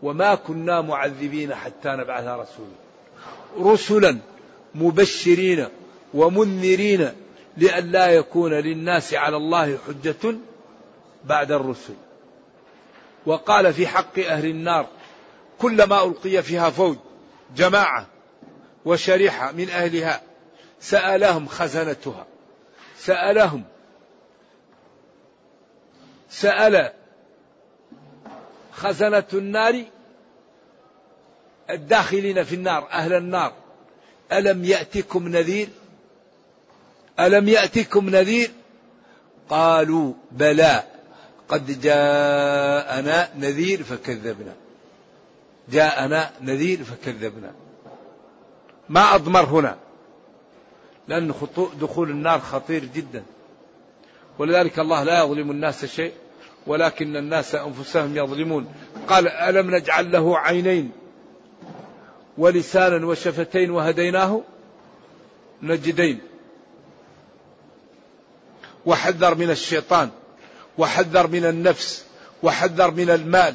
وما 0.03 0.35
كنا 0.35 0.81
معذبين 0.81 1.55
حتى 1.55 1.89
نبعث 1.89 2.25
رسولا. 2.25 2.77
رسلا 3.73 4.19
مبشرين 4.75 5.69
ومنذرين 6.15 7.12
لئلا 7.57 8.07
يكون 8.07 8.53
للناس 8.53 9.15
على 9.15 9.37
الله 9.37 9.79
حجة 9.87 10.37
بعد 11.25 11.53
الرسل. 11.53 11.95
وقال 13.27 13.75
في 13.75 13.87
حق 13.87 14.19
أهل 14.19 14.47
النار 14.47 14.87
كلما 15.59 16.05
ألقي 16.05 16.43
فيها 16.43 16.71
فوج 16.71 16.97
جماعة 17.57 18.07
وشريحة 18.85 19.53
من 19.53 19.71
أهلها 19.71 20.23
سألهم 20.81 21.47
خزنتها. 21.47 22.27
سألهم. 23.07 23.64
سأل 26.31 26.92
خزنة 28.73 29.25
النار 29.33 29.85
الداخلين 31.71 32.45
في 32.45 32.55
النار 32.55 32.88
أهل 32.90 33.12
النار. 33.12 33.53
ألم 34.33 34.64
يأتكم 34.64 35.29
نذير؟ 35.29 35.69
ألم 37.21 37.49
يأتكم 37.49 38.11
نذير؟ 38.11 38.51
قالوا 39.49 40.12
بلى. 40.33 40.83
قد 41.49 41.81
جاءنا 41.81 43.29
نذير 43.37 43.83
فكذبنا. 43.83 44.55
جاءنا 45.69 46.31
نذير 46.40 46.85
فكذبنا. 46.85 47.53
ما 48.88 49.14
أضمر 49.14 49.45
هنا؟ 49.45 49.86
لأن 51.09 51.35
دخول 51.81 52.11
النار 52.11 52.40
خطير 52.40 52.85
جدا. 52.85 53.23
ولذلك 54.38 54.79
الله 54.79 55.03
لا 55.03 55.25
يظلم 55.25 55.51
الناس 55.51 55.85
شيء 55.85 56.12
ولكن 56.66 57.16
الناس 57.16 57.55
أنفسهم 57.55 58.16
يظلمون. 58.16 58.69
قال 59.09 59.29
ألم 59.29 59.75
نجعل 59.75 60.12
له 60.12 60.38
عينين 60.38 60.92
ولسانا 62.38 63.07
وشفتين 63.07 63.71
وهديناه؟ 63.71 64.40
نجدين. 65.62 66.21
وحذر 68.87 69.35
من 69.35 69.51
الشيطان 69.51 70.11
وحذر 70.79 71.27
من 71.27 71.45
النفس 71.45 72.05
وحذر 72.42 72.90
من 72.90 73.11
المال 73.11 73.55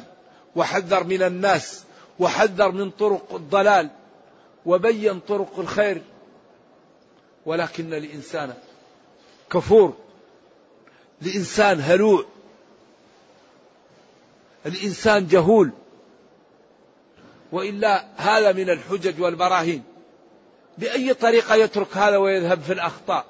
وحذر 0.56 1.04
من 1.04 1.22
الناس 1.22 1.84
وحذر 2.18 2.72
من 2.72 2.90
طرق 2.90 3.34
الضلال 3.34 3.90
وبين 4.66 5.20
طرق 5.20 5.58
الخير. 5.58 6.02
ولكن 7.46 7.94
الإنسان 7.94 8.54
كفور. 9.50 9.96
الإنسان 11.22 11.80
هلوع. 11.80 12.24
الإنسان 14.66 15.26
جهول. 15.26 15.70
وإلا 17.52 18.04
هذا 18.16 18.52
من 18.52 18.70
الحجج 18.70 19.20
والبراهين. 19.20 19.82
بأي 20.78 21.14
طريقة 21.14 21.54
يترك 21.54 21.96
هذا 21.96 22.16
ويذهب 22.16 22.60
في 22.60 22.72
الأخطاء؟ 22.72 23.26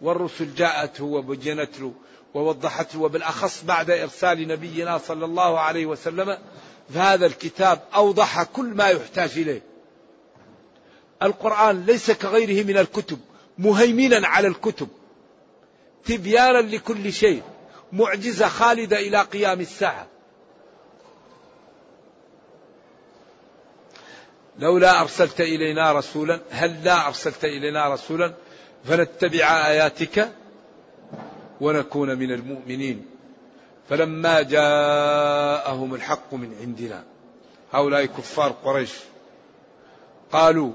والرسل 0.00 0.54
جاءته 0.54 1.04
وبينت 1.04 1.80
له 1.80 1.92
ووضحت 2.34 2.94
له 2.94 3.00
وبالأخص 3.00 3.64
بعد 3.64 3.90
إرسال 3.90 4.48
نبينا 4.48 4.98
صلى 4.98 5.24
الله 5.24 5.60
عليه 5.60 5.86
وسلم 5.86 6.38
فهذا 6.94 7.26
الكتاب 7.26 7.80
أوضح 7.94 8.42
كل 8.42 8.66
ما 8.66 8.88
يحتاج 8.88 9.30
إليه. 9.38 9.62
القرآن 11.24 11.86
ليس 11.86 12.10
كغيره 12.10 12.64
من 12.66 12.78
الكتب 12.78 13.18
مهيمنا 13.58 14.26
على 14.28 14.48
الكتب 14.48 14.88
تبيانا 16.04 16.58
لكل 16.58 17.12
شيء 17.12 17.42
معجزة 17.92 18.48
خالدة 18.48 18.98
إلى 18.98 19.20
قيام 19.22 19.60
الساعة. 19.60 20.06
لولا 24.58 25.00
أرسلت 25.00 25.40
إلينا 25.40 25.92
رسولا 25.92 26.40
هل 26.50 26.84
لا 26.84 27.06
أرسلت 27.06 27.44
إلينا 27.44 27.88
رسولا 27.88 28.34
فنتبع 28.84 29.66
آياتك 29.66 30.32
ونكون 31.60 32.18
من 32.18 32.32
المؤمنين 32.32 33.06
فلما 33.88 34.42
جاءهم 34.42 35.94
الحق 35.94 36.34
من 36.34 36.56
عندنا 36.60 37.04
هؤلاء 37.72 38.04
كفار 38.06 38.50
قريش 38.64 38.92
قالوا 40.32 40.72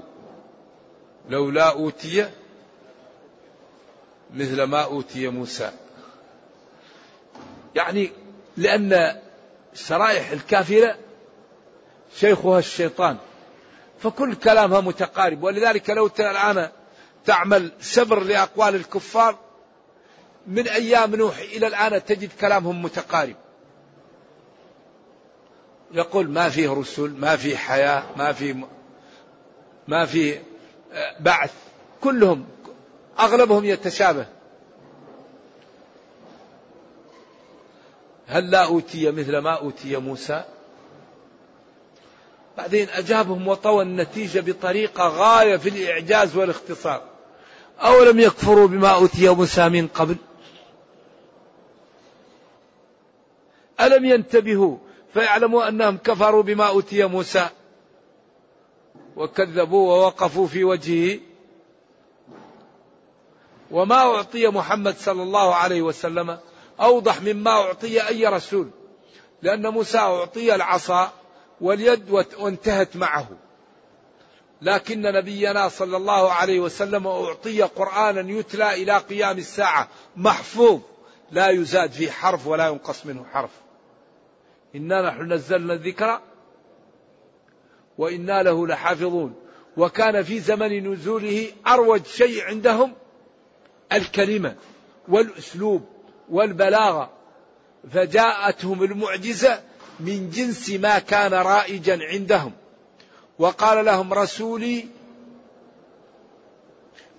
لولا 1.28 1.70
أوتي 1.70 2.30
مثل 4.34 4.62
ما 4.62 4.84
أوتي 4.84 5.28
موسى. 5.28 5.72
يعني 7.74 8.12
لأن 8.56 9.20
شرائح 9.74 10.30
الكافرة 10.30 10.96
شيخها 12.16 12.58
الشيطان 12.58 13.16
فكل 14.02 14.34
كلامها 14.34 14.80
متقارب. 14.80 15.42
ولذلك 15.42 15.90
لو 15.90 16.10
الآن 16.18 16.68
تعمل 17.24 17.72
سبر 17.80 18.20
لأقوال 18.20 18.74
الكفار 18.74 19.38
من 20.46 20.68
أيام 20.68 21.16
نوح 21.16 21.38
إلى 21.38 21.66
الآن 21.66 22.04
تجد 22.04 22.30
كلامهم 22.40 22.82
متقارب. 22.82 23.36
يقول 25.92 26.30
ما 26.30 26.48
فيه 26.48 26.72
رسل 26.72 27.10
ما 27.10 27.36
فيه 27.36 27.56
حياة 27.56 28.04
ما 28.16 28.32
في 28.32 28.64
ما 29.88 30.06
في 30.06 30.34
آه، 30.34 30.40
بعث. 31.20 31.52
كلهم 32.00 32.46
أغلبهم 33.20 33.64
يتشابه. 33.64 34.26
هل 38.26 38.50
لا 38.50 38.64
أوتي 38.64 39.10
مثل 39.10 39.38
ما 39.38 39.58
أوتي 39.58 39.96
موسى؟ 39.96 40.44
بعدين 42.56 42.88
أجابهم 42.88 43.48
وطوى 43.48 43.82
النتيجة 43.82 44.40
بطريقة 44.40 45.08
غاية 45.08 45.56
في 45.56 45.68
الإعجاز 45.68 46.36
والاختصار. 46.36 47.02
أولم 47.80 48.20
يكفروا 48.20 48.68
بما 48.68 48.88
أوتي 48.88 49.28
موسى 49.28 49.68
من 49.68 49.88
قبل؟ 49.88 50.16
ألم 53.80 54.04
ينتبهوا؟ 54.04 54.76
فيعلموا 55.14 55.68
أنهم 55.68 55.98
كفروا 55.98 56.42
بما 56.42 56.68
أوتي 56.68 57.04
موسى. 57.04 57.48
وكذبوا 59.16 59.94
ووقفوا 59.94 60.46
في 60.46 60.64
وجهه. 60.64 61.20
وما 63.70 63.96
أعطي 63.96 64.48
محمد 64.48 64.96
صلى 64.96 65.22
الله 65.22 65.54
عليه 65.54 65.82
وسلم 65.82 66.38
أوضح 66.80 67.22
مما 67.22 67.50
أعطي 67.50 68.08
أي 68.08 68.26
رسول 68.26 68.70
لأن 69.42 69.66
موسى 69.66 69.98
أعطي 69.98 70.54
العصا 70.54 71.12
واليد 71.60 72.10
وانتهت 72.38 72.96
معه. 72.96 73.28
لكن 74.62 75.02
نبينا 75.02 75.68
صلى 75.68 75.96
الله 75.96 76.32
عليه 76.32 76.60
وسلم 76.60 77.06
أعطي 77.06 77.62
قرآنا 77.62 78.30
يتلى 78.30 78.82
إلى 78.82 78.98
قيام 78.98 79.38
الساعة 79.38 79.88
محفوظ 80.16 80.80
لا 81.30 81.48
يزاد 81.48 81.92
فيه 81.92 82.10
حرف 82.10 82.46
ولا 82.46 82.68
ينقص 82.68 83.06
منه 83.06 83.24
حرف. 83.32 83.50
إنا 84.74 85.02
نحن 85.02 85.32
نزلنا 85.32 85.72
الذكر 85.72 86.20
وإنا 88.00 88.42
له 88.42 88.66
لحافظون. 88.66 89.34
وكان 89.76 90.22
في 90.22 90.40
زمن 90.40 90.92
نزوله 90.92 91.52
أروج 91.66 92.04
شيء 92.06 92.44
عندهم 92.44 92.92
الكلمة 93.92 94.54
والأسلوب 95.08 95.84
والبلاغة. 96.30 97.10
فجاءتهم 97.92 98.82
المعجزة 98.82 99.62
من 100.00 100.30
جنس 100.30 100.70
ما 100.70 100.98
كان 100.98 101.34
رائجا 101.34 101.98
عندهم. 102.02 102.52
وقال 103.38 103.84
لهم 103.84 104.14
رسولي 104.14 104.86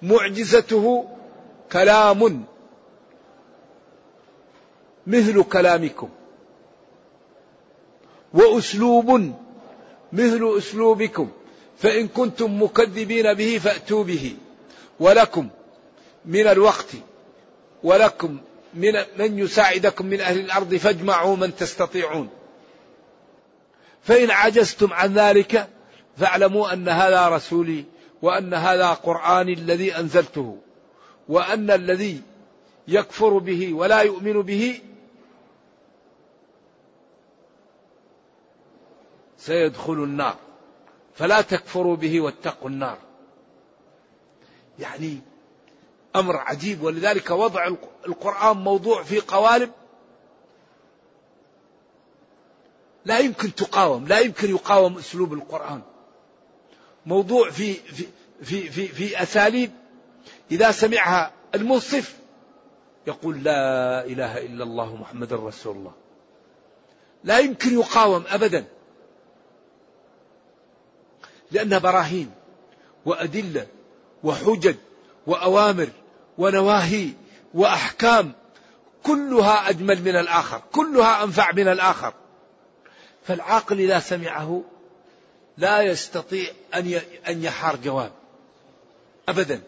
معجزته 0.01 1.09
كلام 1.71 2.45
مثل 5.07 5.43
كلامكم. 5.43 6.09
وأسلوب 8.33 9.33
مثل 10.13 10.57
أسلوبكم 10.57 11.29
فإن 11.77 12.07
كنتم 12.07 12.63
مكذبين 12.63 13.33
به 13.33 13.59
فأتوا 13.63 14.03
به. 14.03 14.35
ولكم 14.99 15.49
من 16.25 16.47
الوقت 16.47 16.89
ولكم 17.83 18.37
من 18.73 18.93
من 19.17 19.39
يساعدكم 19.39 20.05
من 20.05 20.21
أهل 20.21 20.39
الأرض 20.39 20.75
فاجمعوا 20.75 21.35
من 21.35 21.55
تستطيعون. 21.55 22.29
فإن 24.03 24.31
عجزتم 24.31 24.93
عن 24.93 25.13
ذلك 25.13 25.67
فاعلموا 26.17 26.73
أن 26.73 26.89
هذا 26.89 27.27
رسولي 27.27 27.85
وأن 28.21 28.53
هذا 28.53 28.87
قرآني 28.87 29.53
الذي 29.53 29.97
أنزلته 29.97 30.57
وأن 31.29 31.71
الذي 31.71 32.21
يكفر 32.87 33.37
به 33.37 33.73
ولا 33.73 34.01
يؤمن 34.01 34.41
به 34.41 34.79
سيدخل 39.41 39.93
النار. 39.93 40.35
فلا 41.15 41.41
تكفروا 41.41 41.95
به 41.95 42.21
واتقوا 42.21 42.69
النار. 42.69 42.97
يعني 44.79 45.21
أمر 46.15 46.37
عجيب 46.37 46.83
ولذلك 46.83 47.31
وضع 47.31 47.67
القرآن 48.07 48.57
موضوع 48.57 49.03
في 49.03 49.19
قوالب 49.19 49.71
لا 53.05 53.19
يمكن 53.19 53.55
تقاوم 53.55 54.07
لا 54.07 54.19
يمكن 54.19 54.49
يقاوم 54.49 54.97
أسلوب 54.97 55.33
القرآن. 55.33 55.81
موضوع 57.05 57.49
في 57.49 57.73
في 57.73 58.07
في 58.43 58.69
في, 58.69 58.87
في 58.87 59.23
أساليب. 59.23 59.71
إذا 60.51 60.71
سمعها 60.71 61.31
المنصف 61.55 62.17
يقول 63.07 63.43
لا 63.43 64.05
إله 64.05 64.37
إلا 64.37 64.63
الله 64.63 64.95
محمد 64.95 65.33
رسول 65.33 65.75
الله. 65.77 65.93
لا 67.23 67.39
يمكن 67.39 67.79
يقاوم 67.79 68.23
ابدا. 68.27 68.65
لأنها 71.51 71.77
براهين 71.77 72.31
وأدلة 73.05 73.67
وحجج 74.23 74.75
وأوامر 75.27 75.87
ونواهي 76.37 77.09
وأحكام 77.53 78.31
كلها 79.03 79.69
أجمل 79.69 80.01
من 80.01 80.15
الآخر 80.15 80.61
كلها 80.71 81.23
أنفع 81.23 81.51
من 81.51 81.67
الآخر. 81.67 82.13
فالعاقل 83.27 83.79
إذا 83.79 83.99
سمعه 83.99 84.63
لا 85.57 85.81
يستطيع 85.81 86.45
أن 87.27 87.43
يحار 87.43 87.75
جواب 87.75 88.11
ابدا. 89.29 89.61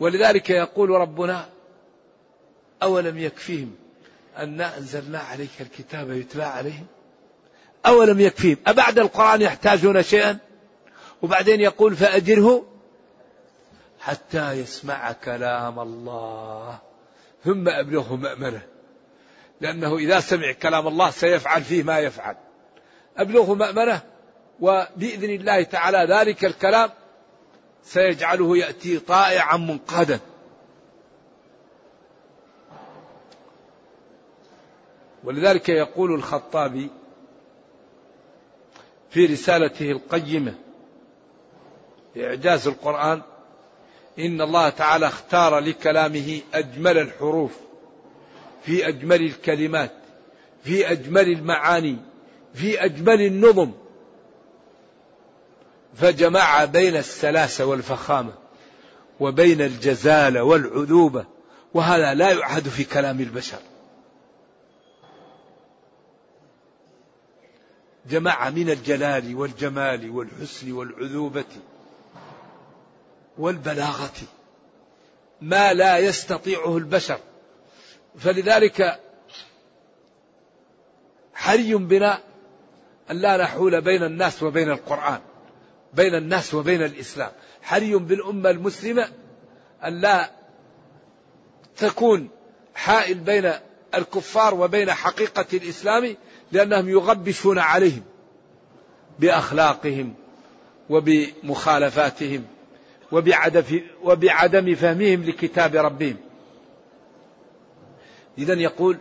ولذلك 0.00 0.50
يقول 0.50 0.90
ربنا 0.90 1.48
أولم 2.82 3.18
يكفيهم 3.18 3.76
انا 4.38 4.78
أنزلنا 4.78 5.18
عليك 5.18 5.50
الكتاب 5.60 6.10
يتلى 6.10 6.44
عليهم؟ 6.44 6.86
أولم 7.86 8.20
يكفيهم؟ 8.20 8.56
أبعد 8.66 8.98
القرآن 8.98 9.42
يحتاجون 9.42 10.02
شيئا؟ 10.02 10.38
وبعدين 11.24 11.60
يقول 11.60 11.96
فأجره 11.96 12.64
حتى 14.00 14.52
يسمع 14.52 15.12
كلام 15.12 15.80
الله 15.80 16.78
ثم 17.44 17.68
أبلغه 17.68 18.16
مأمنة 18.16 18.62
لأنه 19.60 19.96
إذا 19.96 20.20
سمع 20.20 20.52
كلام 20.52 20.86
الله 20.86 21.10
سيفعل 21.10 21.62
فيه 21.62 21.82
ما 21.82 21.98
يفعل. 21.98 22.36
أبلغه 23.16 23.54
مأمنة 23.54 24.00
وبإذن 24.60 25.30
الله 25.30 25.62
تعالى 25.62 26.14
ذلك 26.14 26.44
الكلام 26.44 26.90
سيجعله 27.82 28.56
يأتي 28.56 28.98
طائعا 28.98 29.56
منقادا. 29.56 30.20
ولذلك 35.24 35.68
يقول 35.68 36.14
الخطابي 36.14 36.90
في 39.10 39.26
رسالته 39.26 39.90
القيمة 39.90 40.63
إعجاز 42.16 42.68
القرآن 42.68 43.22
إن 44.18 44.40
الله 44.40 44.68
تعالى 44.68 45.06
اختار 45.06 45.58
لكلامه 45.58 46.40
أجمل 46.54 46.98
الحروف 46.98 47.52
في 48.62 48.88
أجمل 48.88 49.22
الكلمات 49.22 49.92
في 50.64 50.90
أجمل 50.92 51.28
المعاني 51.28 51.96
في 52.54 52.84
أجمل 52.84 53.20
النظم. 53.20 53.72
فجمع 55.94 56.64
بين 56.64 56.96
السلاسة 56.96 57.66
والفخامة 57.66 58.32
وبين 59.20 59.60
الجزالة 59.60 60.42
والعذوبة 60.42 61.24
وهذا 61.74 62.14
لا 62.14 62.32
يعهد 62.32 62.68
في 62.68 62.84
كلام 62.84 63.20
البشر. 63.20 63.58
جمع 68.10 68.50
من 68.50 68.70
الجلال 68.70 69.36
والجمال 69.36 70.10
والحسن 70.10 70.72
والعذوبة. 70.72 71.44
والبلاغة. 73.38 74.12
ما 75.40 75.72
لا 75.72 75.98
يستطيعه 75.98 76.76
البشر. 76.76 77.18
فلذلك 78.18 79.00
حري 81.34 81.74
بنا 81.74 82.20
أن 83.10 83.16
لا 83.16 83.36
نحول 83.36 83.80
بين 83.80 84.02
الناس 84.02 84.42
وبين 84.42 84.70
القرآن 84.70 85.20
بين 85.94 86.14
الناس 86.14 86.54
وبين 86.54 86.82
الإسلام. 86.82 87.32
حري 87.62 87.94
بالأمة 87.94 88.50
المسلمة 88.50 89.08
أن 89.84 90.00
لا 90.00 90.30
تكون 91.76 92.28
حائل 92.74 93.14
بين 93.14 93.52
الكفار 93.94 94.54
وبين 94.54 94.92
حقيقة 94.92 95.46
الإسلام 95.52 96.16
لأنهم 96.52 96.88
يغبشون 96.88 97.58
عليهم 97.58 98.02
بأخلاقهم 99.18 100.14
وبمخالفاتهم. 100.90 102.44
وبعدم 104.02 104.74
فهمهم 104.74 105.24
لكتاب 105.24 105.76
ربهم. 105.76 106.16
إذا 108.38 108.54
يقول 108.54 108.98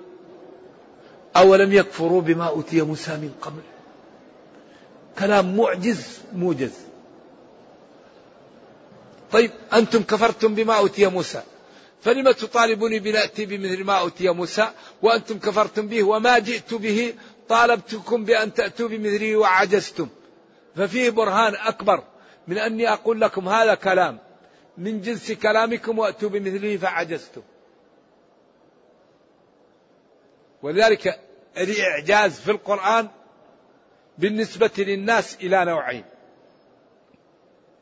أولم 1.38 1.74
يكفروا 1.74 2.22
بما 2.22 2.48
أوتي 2.48 2.82
موسى 2.82 3.12
من 3.12 3.34
قبل؟ 3.42 3.62
كلام 5.20 5.58
معجز 5.58 6.20
موجز. 6.34 6.74
طيب 9.32 9.52
أنتم 9.74 10.04
كفرتم 10.04 10.56
بما 10.56 10.78
أوتي 10.78 11.08
موسى 11.08 11.42
فلم 12.02 12.32
تطالبوني 12.32 13.00
بنأتي 13.00 13.46
بمثل 13.46 13.84
ما 13.84 13.94
أوتي 13.94 14.30
موسى؟ 14.30 14.70
وأنتم 15.02 15.40
كفرتم 15.40 15.88
به 15.88 16.04
وما 16.04 16.40
جئت 16.40 16.74
به 16.74 17.14
طالبتكم 17.50 18.26
بأن 18.26 18.54
تأتوا 18.54 18.88
بمثله 18.88 19.36
وعجزتم. 19.36 20.08
ففيه 20.76 21.10
برهان 21.10 21.56
أكبر. 21.56 22.04
من 22.48 22.58
أني 22.58 22.90
أقول 22.94 23.22
لكم 23.22 23.50
هذا 23.50 23.76
كلام. 23.76 24.20
من 24.78 25.02
جنس 25.02 25.32
كلامكم 25.32 26.00
وأتوا 26.00 26.30
بمثله 26.30 26.78
فعجزتم. 26.78 27.42
ولذلك 30.62 31.20
الإعجاز 31.58 32.40
في 32.40 32.52
القرآن 32.52 33.10
بالنسبة 34.18 34.72
للناس 34.78 35.36
إلى 35.36 35.66
نوعين. 35.66 36.06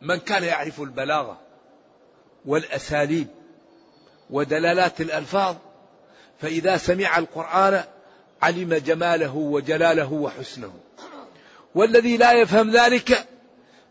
من 0.02 0.18
كان 0.18 0.44
يعرف 0.44 0.82
البلاغة 0.82 1.40
والأساليب 2.46 3.28
ودلالات 4.30 5.02
الألفاظ 5.02 5.56
فإذا 6.40 6.78
سمع 6.78 7.18
القرآن 7.18 7.84
علم 8.42 8.74
جماله 8.74 9.36
وجلاله 9.36 10.14
وحسنه. 10.14 10.74
والذي 11.76 12.18
لا 12.18 12.34
يفهم 12.34 12.72
ذلك 12.72 13.31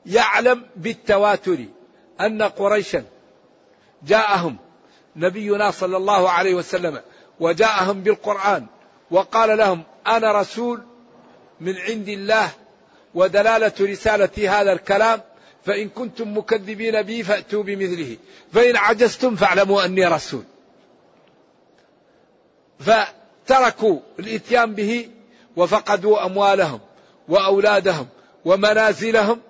يعلم 0.07 0.67
بالتواتر 0.77 1.59
أن 2.21 2.43
قريشا 2.43 3.05
جاءهم 4.03 4.57
نبينا 5.17 5.71
صلى 5.71 5.97
الله 5.97 6.31
عليه 6.31 6.55
وسلم 6.55 7.01
وجاءهم 7.41 8.01
بالقرآن 8.01 8.67
وقال 9.11 9.59
لهم 9.59 9.83
أنا 10.07 10.41
رسول 10.41 10.83
من 11.61 11.77
عند 11.79 12.09
الله 12.09 12.51
ودلالة 13.15 13.73
رسالة 13.81 14.61
هذا 14.61 14.73
الكلام 14.73 15.21
فإن 15.65 15.89
كنتم 15.89 16.39
مكذبين 16.39 17.03
بي 17.03 17.23
فأتوا 17.23 17.63
بمثله 17.63 18.17
فإن 18.53 18.77
عجزتم 18.77 19.37
فاعلموا 19.37 19.85
أني 19.85 20.07
رسول. 20.07 20.45
فتركوا 22.81 24.01
الإتيان 24.19 24.75
به 24.75 25.09
وفقدوا 25.57 26.27
أموالهم 26.27 26.81
وأولادهم 27.29 28.07
ومنازلهم 28.45 29.41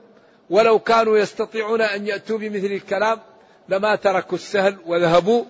ولو 0.50 0.78
كانوا 0.78 1.18
يستطيعون 1.18 1.80
أن 1.80 2.06
يأتوا 2.06 2.38
بمثل 2.38 2.66
الكلام 2.66 3.18
لما 3.68 3.96
تركوا 3.96 4.38
السهل 4.38 4.76
وذهبوا 4.86 5.44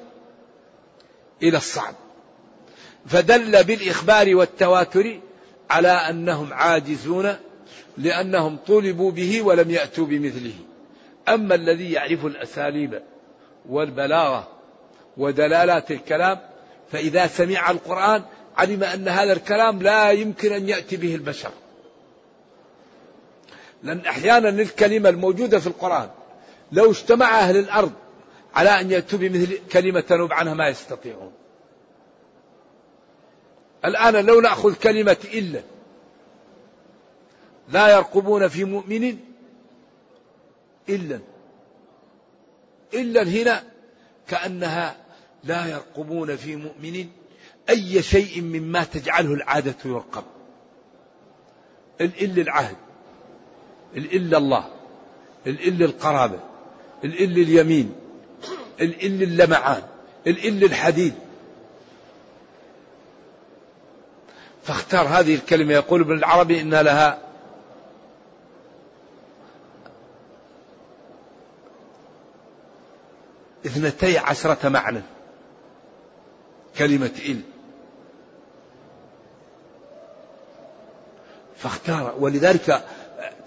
إلى 1.42 1.57
الصعب. 1.57 1.94
فدل 3.07 3.64
بالإخبار 3.64 4.34
والتواتر 4.34 5.20
على 5.70 5.88
أنهم 5.88 6.53
عاجزون 6.53 7.36
لأنهم 7.98 8.57
طلبوا 8.66 9.11
به 9.11 9.42
ولم 9.42 9.70
يأتوا 9.70 10.07
بمثله. 10.07 10.55
أما 11.28 11.55
الذي 11.55 11.92
يعرف 11.92 12.26
الأساليب 12.26 13.03
والبلاغة 13.68 14.48
ودلالات 15.16 15.90
الكلام 15.90 16.38
فإذا 16.92 17.26
سمع 17.26 17.70
القرآن 17.70 18.22
علم 18.57 18.84
أن 18.84 19.09
هذا 19.09 19.32
الكلام 19.32 19.82
لا 19.82 20.11
يمكن 20.11 20.53
أن 20.53 20.68
يأتي 20.68 20.96
به 20.96 21.14
البشر. 21.14 21.51
لأن 23.83 24.01
أحيانا 24.01 24.49
الكلمة 24.49 25.09
الموجودة 25.09 25.59
في 25.59 25.66
القرآن 25.66 26.11
لو 26.72 26.91
اجتمع 26.91 27.39
أهل 27.39 27.57
الأرض 27.57 27.93
على 28.55 28.81
أن 28.81 28.91
يأتوا 28.91 29.18
بمثل 29.18 29.59
كلمة 29.72 30.01
تنوب 30.01 30.33
عنها 30.33 30.55
ما 30.55 30.68
يستطيعون. 30.68 31.33
الآن 33.85 34.26
لو 34.26 34.41
نأخذ 34.41 34.74
كلمة 34.74 35.16
إلا 35.35 35.62
لا 37.68 37.89
يرقبون 37.89 38.49
في 38.49 38.64
مؤمن 38.64 39.16
إلا 40.89 41.20
إلا 42.95 43.22
هنا 43.22 43.62
كأنها 44.28 44.97
لا 45.45 45.66
يرقبون 45.66 46.37
في 46.37 46.57
مؤمن 46.57 47.07
أي 47.68 48.03
شيء 48.03 48.43
مما 48.43 48.85
تجعله 48.85 49.35
العادة 49.35 49.76
يرقب. 49.85 50.24
الإل 52.01 52.41
العهد. 52.41 52.76
الإل 53.97 54.34
الله 54.34 54.64
الإل 55.47 55.82
القرابة 55.82 56.41
الإل 57.05 57.38
اليمين 57.38 57.95
الإل 58.80 59.22
اللمعان 59.22 59.82
الإل 60.26 60.64
الحديد. 60.64 61.14
فاختار 64.62 65.07
هذه 65.07 65.34
الكلمة 65.34 65.72
يقول 65.72 66.01
ابن 66.01 66.12
العربي 66.12 66.61
إن 66.61 66.74
لها 66.74 67.18
اثنتي 73.66 74.18
عشرة 74.18 74.68
معنى 74.68 75.03
كلمة 76.78 77.11
إل. 77.26 77.41
فاختار 81.57 82.14
ولذلك 82.18 82.84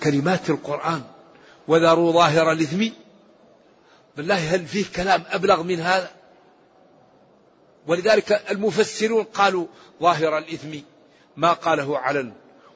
كلمات 0.03 0.49
القرآن 0.49 1.01
وذروا 1.67 2.11
ظاهر 2.11 2.51
الإثم. 2.51 2.89
بالله 4.17 4.55
هل 4.55 4.65
فيه 4.65 4.85
كلام 4.95 5.23
أبلغ 5.27 5.63
من 5.63 5.79
هذا؟ 5.79 6.11
ولذلك 7.87 8.31
المفسرون 8.51 9.23
قالوا 9.23 9.67
ظاهر 10.01 10.37
الإثم 10.37 10.79
ما 11.37 11.53
قاله 11.53 11.99
علن 11.99 12.33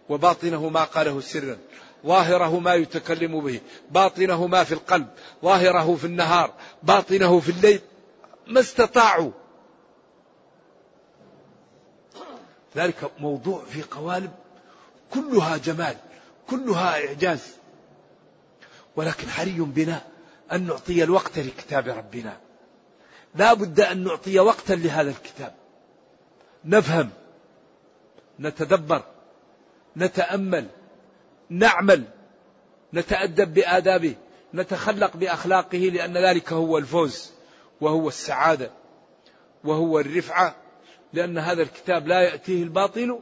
وباطنه 0.10 0.70
ما 0.70 0.84
قاله 0.84 1.22
سرا. 1.22 1.58
ظاهره 2.06 2.60
ما 2.60 2.74
يتكلم 2.74 3.40
به 3.42 3.62
باطنه 3.92 4.48
ما 4.48 4.64
في 4.64 4.74
القلب 4.74 5.08
ظاهره 5.44 5.96
في 5.96 6.06
النهار 6.06 6.54
باطنه 6.84 7.40
في 7.40 7.50
الليل. 7.52 7.82
ما 8.48 8.60
استطاعوا. 8.60 9.32
ذلك 12.76 13.12
موضوع 13.20 13.64
في 13.66 13.82
قوالب 13.82 14.32
كلها 15.14 15.58
جمال. 15.58 15.96
كلها 16.50 17.08
إعجاز. 17.08 17.58
ولكن 18.96 19.30
حري 19.30 19.60
بنا 19.60 20.02
أن 20.52 20.68
نعطي 20.68 21.04
الوقت 21.04 21.40
لكتاب 21.40 21.88
ربنا. 21.88 22.38
لا 23.36 23.54
بد 23.54 23.80
أن 23.80 24.04
نعطي 24.04 24.40
وقتا 24.40 24.74
لهذا 24.74 25.10
الكتاب. 25.10 25.54
نفهم 26.66 27.10
نتدبر 28.40 29.04
نتأمل 29.98 30.68
نعمل 31.50 32.04
نتأدب 32.94 33.54
بآدابه 33.54 34.16
نتخلق 34.54 35.18
بأخلاقه 35.18 35.78
لأن 35.78 36.18
ذلك 36.18 36.54
هو 36.54 36.78
الفوز 36.78 37.32
وهو 37.82 38.08
السعادة 38.08 38.72
وهو 39.64 40.00
الرفعة. 40.00 40.56
لأن 41.14 41.38
هذا 41.38 41.62
الكتاب 41.62 42.08
لا 42.08 42.22
يأتيه 42.22 42.64
الباطل 42.64 43.20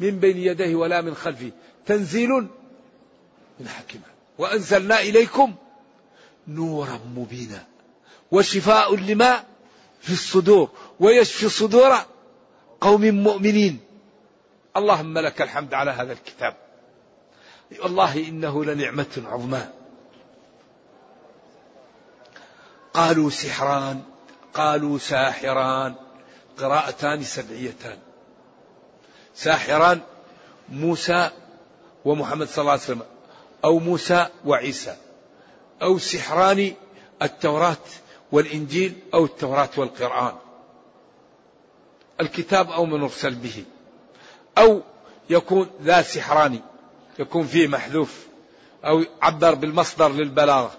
من 0.00 0.18
بين 0.20 0.36
يديه 0.36 0.74
ولا 0.74 1.00
من 1.00 1.14
خلفه. 1.14 1.50
تنزيل 1.86 2.30
من 3.60 3.68
حكمة. 3.68 4.02
وأنزلنا 4.38 5.00
إليكم 5.00 5.54
نورا 6.48 7.00
مبينا 7.16 7.66
وشفاء 8.30 8.96
لما 8.96 9.44
في 10.00 10.12
الصدور 10.12 10.70
ويشفي 11.00 11.48
صدور 11.48 11.96
قوم 12.80 13.00
مؤمنين. 13.00 13.80
اللهم 14.76 15.18
لك 15.18 15.42
الحمد 15.42 15.74
على 15.74 15.90
هذا 15.90 16.12
الكتاب. 16.12 16.56
والله 17.82 18.28
إنه 18.28 18.64
لنعمة 18.64 19.22
عظمى. 19.26 19.68
قالوا 22.94 23.30
سحران 23.30 24.02
قالوا 24.54 24.98
ساحران 24.98 25.94
قراءتان 26.58 27.22
سبعيتان. 27.22 27.98
ساحران 29.34 30.00
موسى 30.68 31.30
ومحمد 32.04 32.48
صلى 32.48 32.62
الله 32.62 32.72
عليه 32.72 32.82
وسلم 32.82 33.02
أو 33.64 33.78
موسى 33.78 34.26
وعيسى 34.44 34.96
أو 35.82 35.98
سحران 35.98 36.74
التوراة 37.22 37.76
والإنجيل 38.32 38.92
أو 39.14 39.24
التوراة 39.24 39.70
والقرآن. 39.76 40.32
الكتاب 42.20 42.70
أو 42.70 42.86
من 42.86 43.02
أرسل 43.02 43.34
به. 43.34 43.64
أو 44.58 44.82
يكون 45.30 45.70
ذا 45.82 46.02
سحران 46.02 46.60
يكون 47.18 47.46
فيه 47.46 47.66
محذوف 47.68 48.26
أو 48.84 49.04
عبر 49.22 49.54
بالمصدر 49.54 50.12
للبلاغة 50.12 50.72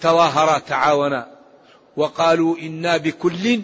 تظاهرا 0.00 0.58
تعاونا. 0.58 1.36
وقالوا 1.96 2.58
إنا 2.58 2.96
بكل 2.96 3.62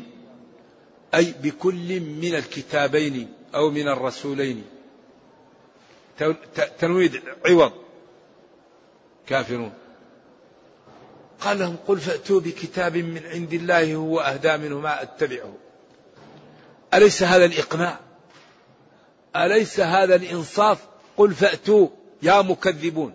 أي 1.14 1.34
بكل 1.42 2.00
من 2.00 2.34
الكتابين 2.34 3.32
أو 3.54 3.70
من 3.70 3.88
الرسولين. 3.88 4.64
تنويد 6.78 7.22
عوض. 7.46 7.72
كافرون. 9.26 9.72
قال 11.40 11.58
لهم 11.58 11.76
قل 11.88 11.98
فأتوا 11.98 12.40
بكتاب 12.40 12.96
من 12.96 13.26
عند 13.26 13.52
الله 13.52 13.94
هو 13.94 14.20
أهدى 14.20 14.56
منه 14.56 14.80
ما 14.80 15.02
أتبعه. 15.02 15.54
أليس 16.94 17.22
هذا 17.22 17.44
الإقناع؟ 17.44 18.00
أليس 19.36 19.80
هذا 19.80 20.14
الإنصاف؟ 20.14 20.86
قل 21.16 21.34
فأتوا 21.34 21.88
يا 22.22 22.42
مكذبون. 22.42 23.12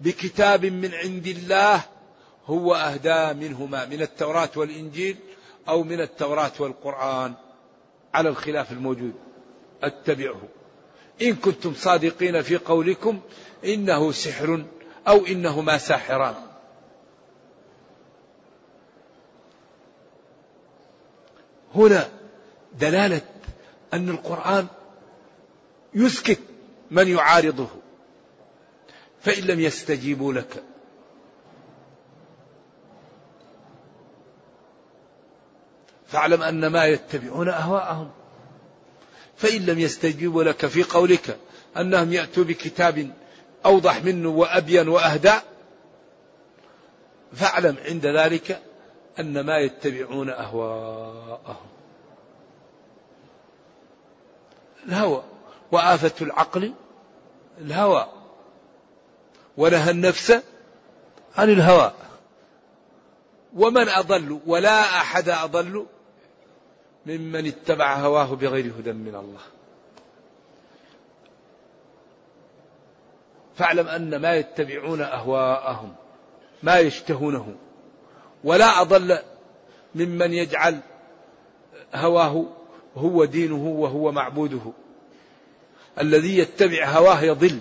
بكتاب 0.00 0.66
من 0.66 0.94
عند 0.94 1.26
الله 1.26 1.82
هو 2.46 2.74
أهدى 2.74 3.46
منهما 3.46 3.86
من 3.86 4.02
التوراة 4.02 4.50
والإنجيل 4.56 5.16
أو 5.68 5.82
من 5.82 6.00
التوراة 6.00 6.52
والقرآن. 6.58 7.34
على 8.14 8.28
الخلاف 8.28 8.72
الموجود. 8.72 9.14
أتبعه. 9.82 10.40
إن 11.22 11.34
كنتم 11.34 11.74
صادقين 11.74 12.42
في 12.42 12.56
قولكم 12.56 13.20
إنه 13.64 14.12
سحر 14.12 14.64
أو 15.08 15.26
إنهما 15.26 15.78
ساحران. 15.78 16.34
هنا 21.74 22.08
دلالة 22.72 23.20
أن 23.94 24.08
القرآن 24.08 24.66
يسكت 25.94 26.38
من 26.90 27.08
يعارضه 27.08 27.68
فإن 29.20 29.42
لم 29.42 29.60
يستجيبوا 29.60 30.32
لك. 30.32 30.62
فاعلم 36.06 36.42
أن 36.42 36.66
ما 36.66 36.84
يتبعون 36.84 37.48
أهواءهم. 37.48 38.10
فإن 39.36 39.66
لم 39.66 39.78
يستجيبوا 39.78 40.44
لك 40.44 40.66
في 40.66 40.82
قولك 40.82 41.38
أنهم 41.76 42.12
يأتوا 42.12 42.44
بكتاب 42.44 43.10
أوضح 43.66 44.04
منه 44.04 44.28
وأبين 44.28 44.88
وأهدى 44.88 45.32
فاعلم 47.32 47.76
عند 47.84 48.06
ذلك 48.06 48.62
أن 49.20 49.40
ما 49.40 49.58
يتبعون 49.58 50.30
أهواءهم. 50.30 51.66
الهوى 54.88 55.22
وآفة 55.72 56.24
العقل 56.24 56.74
الهوى 57.58 58.08
ونهى 59.56 59.90
النفس 59.90 60.30
عن 61.36 61.50
الهوى. 61.50 61.92
ومن 63.54 63.88
أضل 63.88 64.40
ولا 64.46 64.80
أحد 64.80 65.28
أضل 65.28 65.86
ممن 67.06 67.46
اتبع 67.46 67.96
هواه 67.96 68.34
بغير 68.34 68.72
هدى 68.78 68.92
من 68.92 69.14
الله. 69.14 69.40
فاعلم 73.56 73.88
أن 73.88 74.16
ما 74.16 74.34
يتبعون 74.34 75.00
أهواءهم 75.00 75.94
ما 76.62 76.78
يشتهونه 76.78 77.54
ولا 78.44 78.80
أضل 78.80 79.18
ممن 79.94 80.32
يجعل 80.32 80.80
هواه 81.94 82.44
هو 82.96 83.24
دينه 83.24 83.66
وهو 83.66 84.12
معبوده. 84.12 84.72
الذي 86.00 86.38
يتبع 86.38 86.88
هواه 86.88 87.20
يضل. 87.20 87.60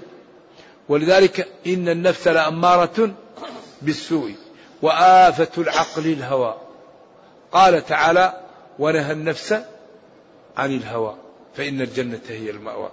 ولذلك 0.89 1.47
إن 1.67 1.89
النفس 1.89 2.27
لأمارة 2.27 3.13
بالسوء 3.81 4.35
وآفة 4.81 5.61
العقل 5.61 6.05
الهوى. 6.05 6.57
قال 7.51 7.85
تعالى 7.85 8.42
ونهى 8.79 9.11
النفس 9.11 9.53
عن 10.57 10.75
الهوى 10.75 11.15
فإن 11.55 11.81
الجنة 11.81 12.21
هي 12.27 12.49
المأوى. 12.49 12.91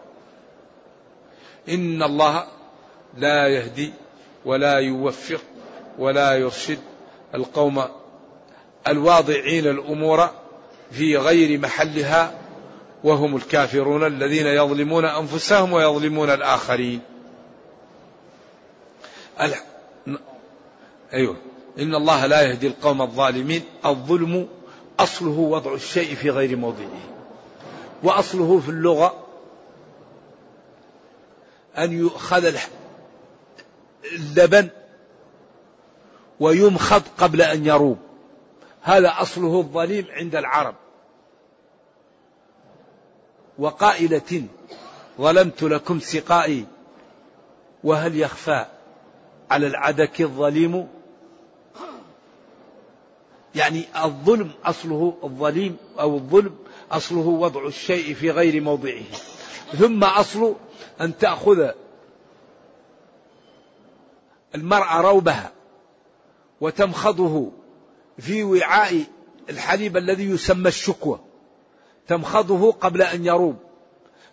إن 1.68 2.03
الله 2.03 2.47
لا 3.16 3.49
يهدي 3.49 3.93
ولا 4.45 4.78
يوفق 4.78 5.41
ولا 5.99 6.35
يرشد 6.35 6.78
القوم 7.35 7.85
الواضعين 8.89 9.66
الأمور 9.66 10.31
في 10.91 11.16
غير 11.16 11.61
محلها 11.61 12.39
وهم 13.05 13.37
الكافرون 13.37 14.07
الذين 14.07 14.47
يظلمون 14.47 15.05
أنفسهم 15.05 15.72
ويظلمون 15.72 16.31
الآخرين. 16.31 17.01
أيوه. 21.12 21.37
إن 21.78 21.95
الله 21.95 22.26
لا 22.26 22.43
يهدي 22.43 22.66
القوم 22.66 23.03
الظالمين 23.03 23.62
الظلم 23.87 24.49
أصله 25.03 25.38
وضع 25.38 25.74
الشيء 25.74 26.14
في 26.14 26.30
غير 26.30 26.57
موضعه. 26.57 27.01
وأصله 28.03 28.61
في 28.61 28.68
اللغة 28.68 29.26
أن 31.78 31.92
يؤخذ 31.92 32.57
اللبن 34.12 34.68
ويمخض 36.40 37.03
قبل 37.18 37.42
أن 37.42 37.66
يروب. 37.66 37.98
هذا 38.82 39.14
أصله 39.18 39.59
الظليم 39.61 40.07
عند 40.11 40.36
العرب. 40.36 40.74
وقائلة 43.59 44.44
ظلمت 45.20 45.62
لكم 45.62 46.01
سقائي 46.01 46.66
وهل 47.84 48.20
يخفى 48.20 48.66
على 49.51 49.66
العدك 49.66 50.20
الظليم 50.20 50.88
يعني 53.55 53.84
الظلم 54.05 54.51
أصله 54.64 55.16
الظليم 55.24 55.76
أو 56.01 56.16
الظلم 56.16 56.57
أصله 56.92 57.26
وضع 57.26 57.66
الشيء 57.66 58.14
في 58.14 58.30
غير 58.30 58.62
موضعه. 58.62 59.03
ثم 59.78 60.05
أصل 60.05 60.55
أن 61.01 61.18
تأخذ 61.18 61.70
المرأة 64.55 65.01
روبها 65.01 65.53
وتمخضه 66.61 67.53
في 68.18 68.44
وعاء 68.44 69.05
الحليب 69.51 69.96
الذي 69.96 70.24
يسمى 70.24 70.68
الشكوى. 70.68 71.20
تمخضه 72.09 72.72
قبل 72.72 73.03
أن 73.03 73.26
يروب. 73.26 73.57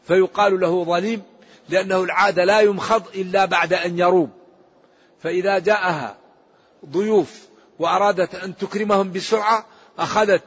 فيقال 0.03 0.59
له 0.59 0.83
ظليم 0.83 1.21
لأنه 1.69 2.03
العادة 2.03 2.45
لا 2.45 2.59
يمخض 2.59 3.03
إلا 3.15 3.45
بعد 3.45 3.73
أن 3.73 3.99
يروب. 3.99 4.29
فإذا 5.19 5.59
جاءها 5.59 6.15
ضيوف 6.85 7.46
وأرادت 7.79 8.35
أن 8.35 8.57
تكرمهم 8.57 9.11
بسرعة 9.11 9.65
أخذت 9.99 10.43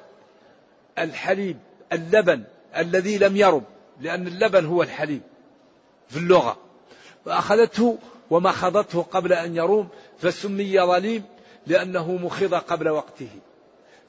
الحليب 0.99 1.59
اللبن 1.93 2.45
الذي 2.77 3.19
لم 3.19 3.37
يرب 3.37 3.65
لأن 4.01 4.27
اللبن 4.27 4.67
هو 4.67 4.83
الحليب 4.83 5.23
في 6.09 6.17
اللغة. 6.17 6.57
فأخذته 7.25 7.99
ومخضته 8.31 9.03
قبل 9.03 9.33
أن 9.33 9.57
يروم 9.57 9.89
فسمي 10.19 10.81
ظليم 10.81 11.25
لأنه 11.67 12.13
مخض 12.13 12.55
قبل 12.55 12.89
وقته. 12.89 13.29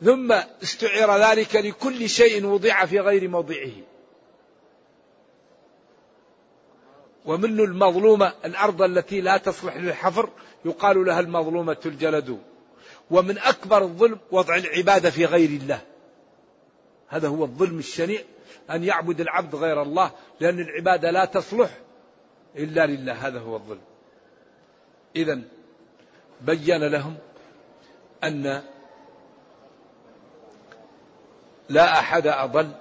ثم 0.05 0.31
استعير 0.63 1.15
ذلك 1.15 1.55
لكل 1.55 2.09
شيء 2.09 2.45
وضع 2.45 2.85
في 2.85 2.99
غير 2.99 3.27
موضعه. 3.27 3.71
ومن 7.25 7.59
المظلومة 7.59 8.33
الأرض 8.45 8.81
التي 8.81 9.21
لا 9.21 9.37
تصلح 9.37 9.77
للحفر 9.77 10.29
يقال 10.65 11.05
لها 11.05 11.19
المظلومة 11.19 11.77
الجلد. 11.85 12.39
ومن 13.11 13.37
أكبر 13.37 13.81
الظلم 13.81 14.19
وضع 14.31 14.55
العبادة 14.55 15.09
في 15.09 15.25
غير 15.25 15.49
الله. 15.49 15.81
هذا 17.07 17.27
هو 17.27 17.43
الظلم 17.43 17.79
الشنيع 17.79 18.21
أن 18.71 18.83
يعبد 18.83 19.21
العبد 19.21 19.55
غير 19.55 19.81
الله 19.81 20.11
لأن 20.39 20.59
العبادة 20.59 21.11
لا 21.11 21.25
تصلح 21.25 21.77
إلا 22.55 22.85
لله. 22.85 23.27
هذا 23.27 23.39
هو 23.39 23.55
الظلم. 23.55 23.81
إذا 25.15 25.41
بين 26.41 26.83
لهم 26.83 27.15
أن 28.23 28.61
لا 31.69 31.99
أحد 31.99 32.27
أضل 32.27 32.71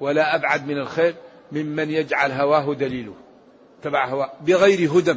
ولا 0.00 0.34
أبعد 0.34 0.66
من 0.66 0.78
الخير 0.78 1.14
ممن 1.52 1.90
يجعل 1.90 2.32
هواه 2.32 2.74
دليله. 2.74 3.14
تبع 3.82 4.08
هواه 4.08 4.32
بغير 4.40 4.98
هدى 4.98 5.16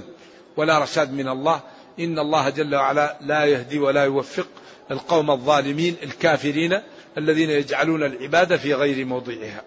ولا 0.57 0.79
رشاد 0.79 1.13
من 1.13 1.27
الله 1.27 1.61
إن 1.99 2.19
الله 2.19 2.49
جل 2.49 2.75
وعلا 2.75 3.17
لا 3.21 3.45
يهدي 3.45 3.79
ولا 3.79 4.03
يوفق 4.03 4.47
القوم 4.91 5.31
الظالمين 5.31 5.95
الكافرين 6.03 6.79
الذين 7.17 7.49
يجعلون 7.49 8.03
العبادة 8.03 8.57
في 8.57 8.73
غير 8.73 9.05
موضعها. 9.05 9.61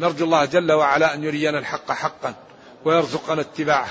نرجو 0.00 0.24
الله 0.24 0.44
جل 0.44 0.72
وعلا 0.72 1.14
أن 1.14 1.24
يرينا 1.24 1.58
الحق 1.58 1.92
حقا 1.92 2.34
ويرزقنا 2.84 3.40
اتباعه 3.40 3.88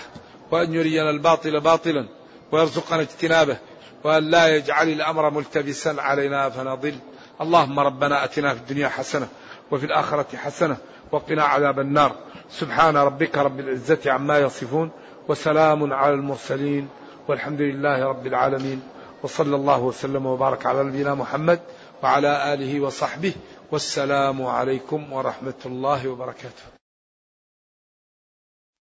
وأن 0.52 0.74
يرينا 0.74 1.10
الباطل 1.10 1.60
باطلا 1.60 2.08
ويرزقنا 2.52 3.02
اجتنابه 3.02 3.58
وأن 4.04 4.24
لا 4.32 4.56
يجعل 4.56 4.90
الأمر 4.90 5.30
ملتبسا 5.30 5.96
علينا 5.98 6.50
فنضل. 6.50 6.96
اللهم 7.42 7.80
ربنا 7.80 8.24
أتنا 8.24 8.54
في 8.54 8.60
الدنيا 8.60 8.90
حسنة 8.90 9.28
وفي 9.72 9.86
الآخرة 9.86 10.38
حسنة 10.38 10.78
وقنا 11.12 11.44
عذاب 11.44 11.80
النار. 11.80 12.16
سبحان 12.50 12.98
ربك 12.98 13.38
رب 13.38 13.60
العزة 13.60 14.00
عما 14.06 14.40
يصفون 14.40 14.92
وسلام 15.28 15.94
على 15.94 16.14
المرسلين. 16.14 16.88
والحمد 17.28 17.62
لله 17.62 18.06
رب 18.06 18.28
العالمين 18.28 18.82
وصلى 19.24 19.56
الله 19.56 19.80
وسلم 19.80 20.26
وبارك 20.26 20.66
على 20.66 20.84
نبينا 20.84 21.14
محمد 21.16 21.60
وعلى 22.04 22.54
آله 22.54 22.80
وصحبه 22.80 23.34
والسلام 23.72 24.46
عليكم 24.46 25.14
ورحمة 25.14 25.62
الله 25.66 26.08
وبركاته. 26.08 26.77